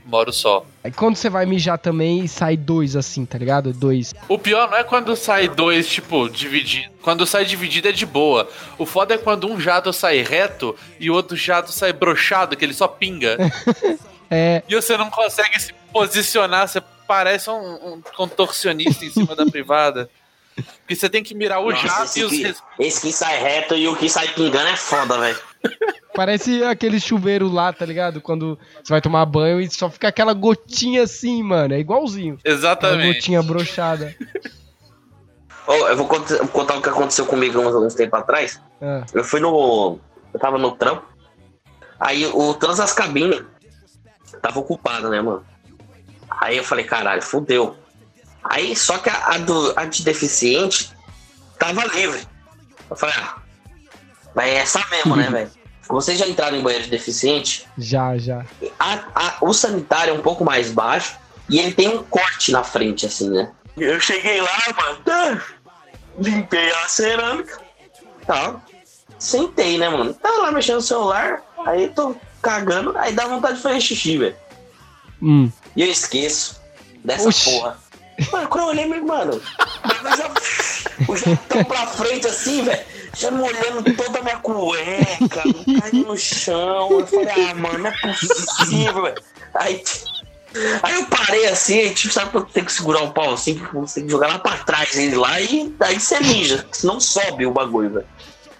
[0.06, 0.64] moro só.
[0.82, 3.72] Aí quando você vai mijar também e sai dois assim, tá ligado?
[3.74, 4.14] Dois.
[4.28, 6.88] O pior não é quando sai dois, tipo, dividido.
[7.02, 8.48] Quando sai dividido é de boa.
[8.78, 12.64] O foda é quando um jato sai reto e o outro jato sai brochado, que
[12.64, 13.36] ele só pinga.
[14.30, 19.46] É, e você não consegue se posicionar, você parece um, um contorcionista em cima da
[19.50, 20.10] privada.
[20.80, 22.30] Porque você tem que mirar o Nossa, jato esse, e os.
[22.32, 25.38] que, res- esse que sai reto e o que sai pingando é foda, velho.
[26.14, 28.20] Parece aquele chuveiro lá, tá ligado?
[28.20, 31.74] Quando você vai tomar banho e só fica aquela gotinha assim, mano.
[31.74, 32.34] É igualzinho.
[32.40, 33.14] Aquela Exatamente.
[33.14, 34.14] gotinha brochada.
[35.66, 38.60] Ô, eu vou contar, vou contar o que aconteceu comigo uns, uns tempo atrás.
[38.80, 39.98] Ah, Eu fui no.
[40.32, 41.04] Eu tava no trampo.
[42.00, 43.42] Aí o todas as cabines
[44.40, 45.44] tava ocupado, né, mano?
[46.40, 47.76] Aí eu falei, caralho, fudeu.
[48.42, 50.90] Aí só que a, a do, a de deficiente
[51.58, 52.20] tava livre.
[52.88, 53.36] Eu falei, ah,
[54.34, 55.50] mas é essa mesmo, né, velho?
[55.88, 57.66] Vocês já entraram em banheiro de deficiente?
[57.78, 58.44] já, já.
[58.78, 61.16] A- a- o sanitário é um pouco mais baixo
[61.48, 63.50] e ele tem um corte na frente, assim, né?
[63.76, 65.42] Eu cheguei lá, mano, tá,
[66.18, 67.58] limpei a cerâmica,
[68.26, 68.60] tá,
[69.18, 70.12] sentei, né, mano?
[70.14, 74.36] Tava lá mexendo no celular, aí tô cagando, aí dá vontade de fazer xixi, velho.
[75.22, 75.50] Hum.
[75.74, 76.60] E eu esqueço
[77.04, 77.50] dessa Oxi.
[77.50, 77.78] porra.
[78.32, 80.30] Mano, quando eu olhei, meu mano, eu já,
[81.08, 82.84] o jantão pra frente assim, velho,
[83.18, 85.42] já molhando toda a minha cueca,
[85.80, 86.88] caindo no chão.
[86.90, 89.14] Eu falei, ah, mano, não é possível.
[89.54, 89.82] Aí,
[90.82, 93.96] aí eu parei assim, tipo, sabe quando tem que segurar o pau assim, que você
[93.96, 97.50] tem que jogar lá pra trás ele lá e aí você mija, senão sobe o
[97.50, 98.06] bagulho, velho.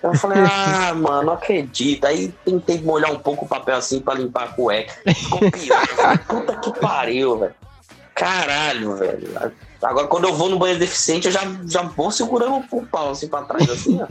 [0.02, 2.04] Eu falei, ah, mano, não acredito.
[2.04, 4.94] Aí tentei molhar um pouco o papel assim pra limpar a cueca.
[5.12, 5.86] Ficou pior.
[5.88, 7.54] Falei, Puta que pariu, velho.
[8.14, 9.52] Caralho, velho.
[9.82, 13.28] Agora, quando eu vou no banheiro deficiente, eu já, já vou segurando o pau assim
[13.28, 14.06] pra trás, assim, ó.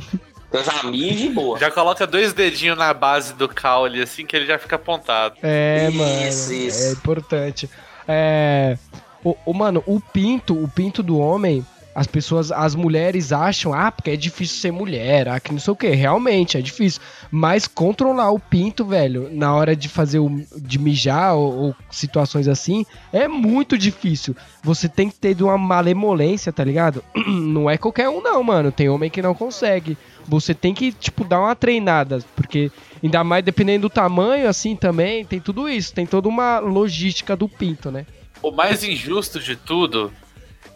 [0.51, 1.59] Eu já mijo e boa.
[1.59, 5.35] Já coloca dois dedinhos na base do caule, assim que ele já fica apontado.
[5.43, 6.21] É, Isso, mano.
[6.67, 6.83] isso.
[6.87, 7.69] É importante.
[8.07, 8.77] É.
[9.23, 11.65] O, o- mano, o pinto, o pinto do homem,
[11.97, 15.73] as pessoas, as mulheres acham, ah, porque é difícil ser mulher, ah, que não sei
[15.73, 15.89] o que.
[15.89, 17.01] Realmente, é difícil.
[17.31, 20.29] Mas controlar o pinto, velho, na hora de fazer o.
[20.55, 24.35] de mijar ou, ou situações assim, é muito difícil.
[24.61, 27.03] Você tem que ter de uma malemolência, tá ligado?
[27.27, 28.71] Não é qualquer um, não, mano.
[28.71, 29.97] Tem homem que não consegue.
[30.27, 32.71] Você tem que, tipo, dar uma treinada, porque
[33.03, 35.95] ainda mais dependendo do tamanho, assim, também, tem tudo isso.
[35.95, 38.05] Tem toda uma logística do pinto, né?
[38.43, 40.13] O mais injusto de tudo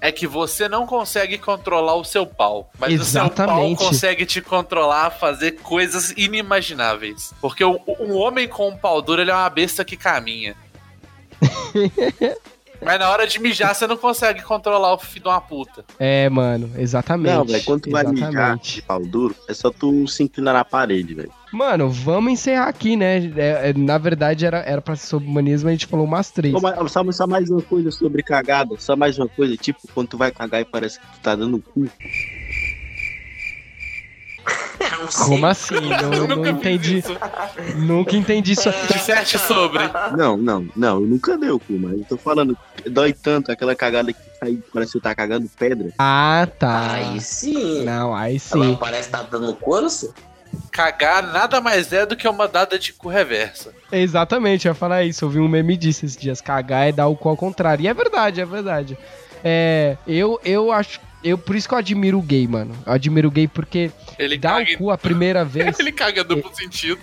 [0.01, 2.71] é que você não consegue controlar o seu pau.
[2.79, 3.77] Mas o seu Exatamente.
[3.77, 7.31] pau consegue te controlar a fazer coisas inimagináveis.
[7.39, 10.55] Porque o- um homem com um pau duro, ele é uma besta que caminha.
[12.83, 15.85] Mas na hora de mijar, você não consegue controlar o filho de uma puta.
[15.99, 17.33] É, mano, exatamente.
[17.33, 20.65] Não, velho, quando tu vai mijar de pau duro, é só tu se inclinar na
[20.65, 21.31] parede, velho.
[21.51, 23.17] Mano, vamos encerrar aqui, né?
[23.35, 26.55] É, é, na verdade, era, era pra ser sobre humanismo, a gente falou umas três.
[26.55, 30.07] Ô, mas Só, só mais uma coisa sobre cagada, só mais uma coisa, tipo, quando
[30.07, 31.87] tu vai cagar e parece que tu tá dando cu.
[34.81, 35.25] Não.
[35.27, 35.75] Como assim?
[36.01, 36.97] Não, Eu não entendi.
[36.97, 37.15] isso.
[37.75, 38.69] Nunca entendi isso.
[38.91, 39.83] Disserte sobre.
[40.17, 42.57] Não, não, não, eu nunca dei o cu, mas eu tô falando,
[42.89, 45.91] dói tanto aquela cagada que sai, parece que tá cagando pedra.
[45.99, 46.93] Ah, tá.
[46.93, 47.83] Aí sim.
[47.83, 48.77] Não, aí Ela sim.
[48.79, 49.87] parece que tá dando couro,
[50.71, 53.73] Cagar nada mais é do que uma dada de cu reversa.
[53.91, 55.25] Exatamente, eu ia falar isso.
[55.25, 56.41] Eu vi um meme disso esses dias.
[56.41, 57.83] Cagar é dar o cu ao contrário.
[57.83, 58.97] E é verdade, é verdade.
[59.43, 60.99] É, eu, eu acho.
[61.23, 62.75] Eu, por isso que eu admiro o gay, mano.
[62.85, 65.79] Eu admiro o gay porque Ele dar caga, o cu a primeira vez.
[65.79, 66.99] ele caga duplo sentido.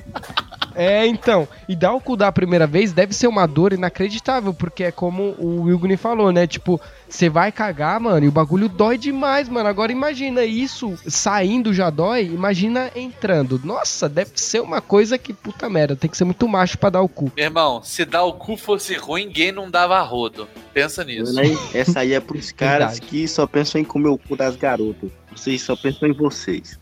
[0.75, 1.47] É, então.
[1.69, 5.35] E dar o cu da primeira vez deve ser uma dor inacreditável, porque é como
[5.39, 6.47] o Wilguni falou, né?
[6.47, 9.69] Tipo, você vai cagar, mano, e o bagulho dói demais, mano.
[9.69, 13.61] Agora imagina isso saindo já dói, imagina entrando.
[13.65, 17.01] Nossa, deve ser uma coisa que, puta merda, tem que ser muito macho pra dar
[17.03, 17.33] o cu.
[17.35, 20.47] Meu irmão, se dar o cu fosse ruim, gay não dava rodo.
[20.75, 21.35] Pensa nisso.
[21.75, 23.01] Essa aí é pros caras Verdade.
[23.11, 25.11] que só pensam em comer o cu das garotas.
[25.35, 26.79] Vocês só pensam em vocês.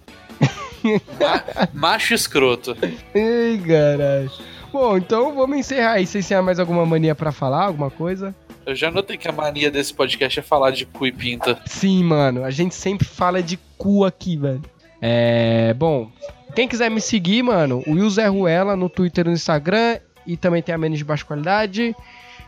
[1.73, 2.77] Macho escroto.
[2.83, 4.31] Ai, caralho.
[4.73, 6.07] Bom, então vamos encerrar aí.
[6.07, 7.65] Vocês têm mais alguma mania pra falar?
[7.67, 8.35] Alguma coisa?
[8.67, 11.59] Eu já notei que a mania desse podcast é falar de cu e pinta.
[11.67, 12.45] Sim, mano.
[12.45, 14.63] A gente sempre fala de cu aqui, velho.
[15.01, 15.73] É.
[15.75, 16.11] Bom,
[16.55, 19.99] Quem quiser me seguir, mano, o Will Zé Ruela no Twitter e no Instagram.
[20.27, 21.95] E também tem a Menos de Baixa Qualidade.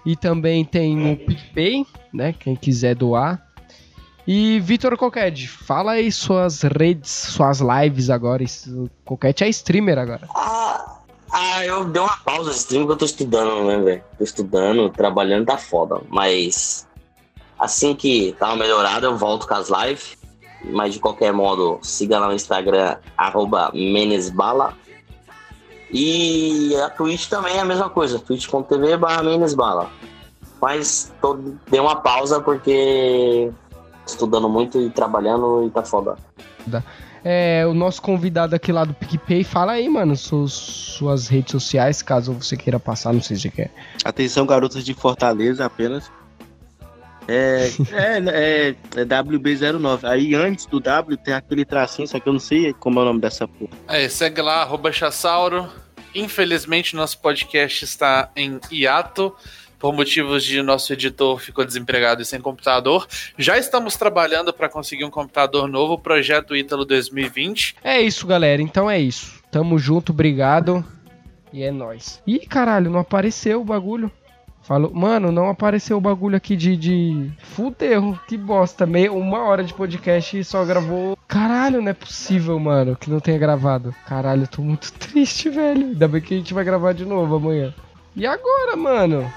[0.05, 2.35] E também tem o PicPay, né?
[2.39, 3.47] Quem quiser doar.
[4.27, 8.45] E Vitor Coquete, fala aí suas redes, suas lives agora.
[9.05, 10.29] Coquete é streamer agora.
[10.35, 10.97] Ah,
[11.31, 14.05] ah, eu dei uma pausa esse stream eu tô estudando, né, velho?
[14.16, 16.01] Tô estudando, trabalhando, tá foda.
[16.09, 16.87] Mas
[17.59, 20.16] assim que tá uma melhorada, eu volto com as lives.
[20.64, 24.74] Mas de qualquer modo, siga lá no Instagram, arroba Menesbala.
[25.91, 29.91] E a Twitch também é a mesma coisa, twitch.tv barra Menesbala.
[30.61, 31.39] Mas tô,
[31.70, 33.51] dei uma pausa porque
[34.07, 36.16] estudando muito e trabalhando e tá foda.
[37.31, 42.01] É, o nosso convidado aqui lá do PicPay, fala aí, mano, suas, suas redes sociais,
[42.01, 43.70] caso você queira passar, não sei se você quer.
[44.03, 46.11] Atenção, garotas de Fortaleza apenas.
[47.29, 50.05] É, é, é, é WB09.
[50.05, 53.05] Aí antes do W tem aquele tracinho, só que eu não sei como é o
[53.05, 53.72] nome dessa porra.
[53.89, 55.68] É, segue lá, arroba Chassauro.
[56.14, 59.37] Infelizmente, nosso podcast está em hiato.
[59.79, 63.07] Por motivos de nosso editor ficou desempregado e sem computador.
[63.39, 67.76] Já estamos trabalhando para conseguir um computador novo, projeto Ítalo 2020.
[67.85, 69.41] É isso, galera, então é isso.
[69.53, 70.85] Tamo junto, obrigado.
[71.53, 72.20] E é nóis.
[72.26, 74.11] Ih, caralho, não apareceu o bagulho.
[74.62, 76.76] Falou, mano, não apareceu o bagulho aqui de.
[76.76, 77.33] de...
[77.39, 78.85] Fudeu, que bosta.
[78.85, 81.16] Meio, uma hora de podcast e só gravou.
[81.26, 83.95] Caralho, não é possível, mano, que não tenha gravado.
[84.07, 85.87] Caralho, eu tô muito triste, velho.
[85.87, 87.72] Ainda bem que a gente vai gravar de novo amanhã.
[88.14, 89.33] E agora, mano?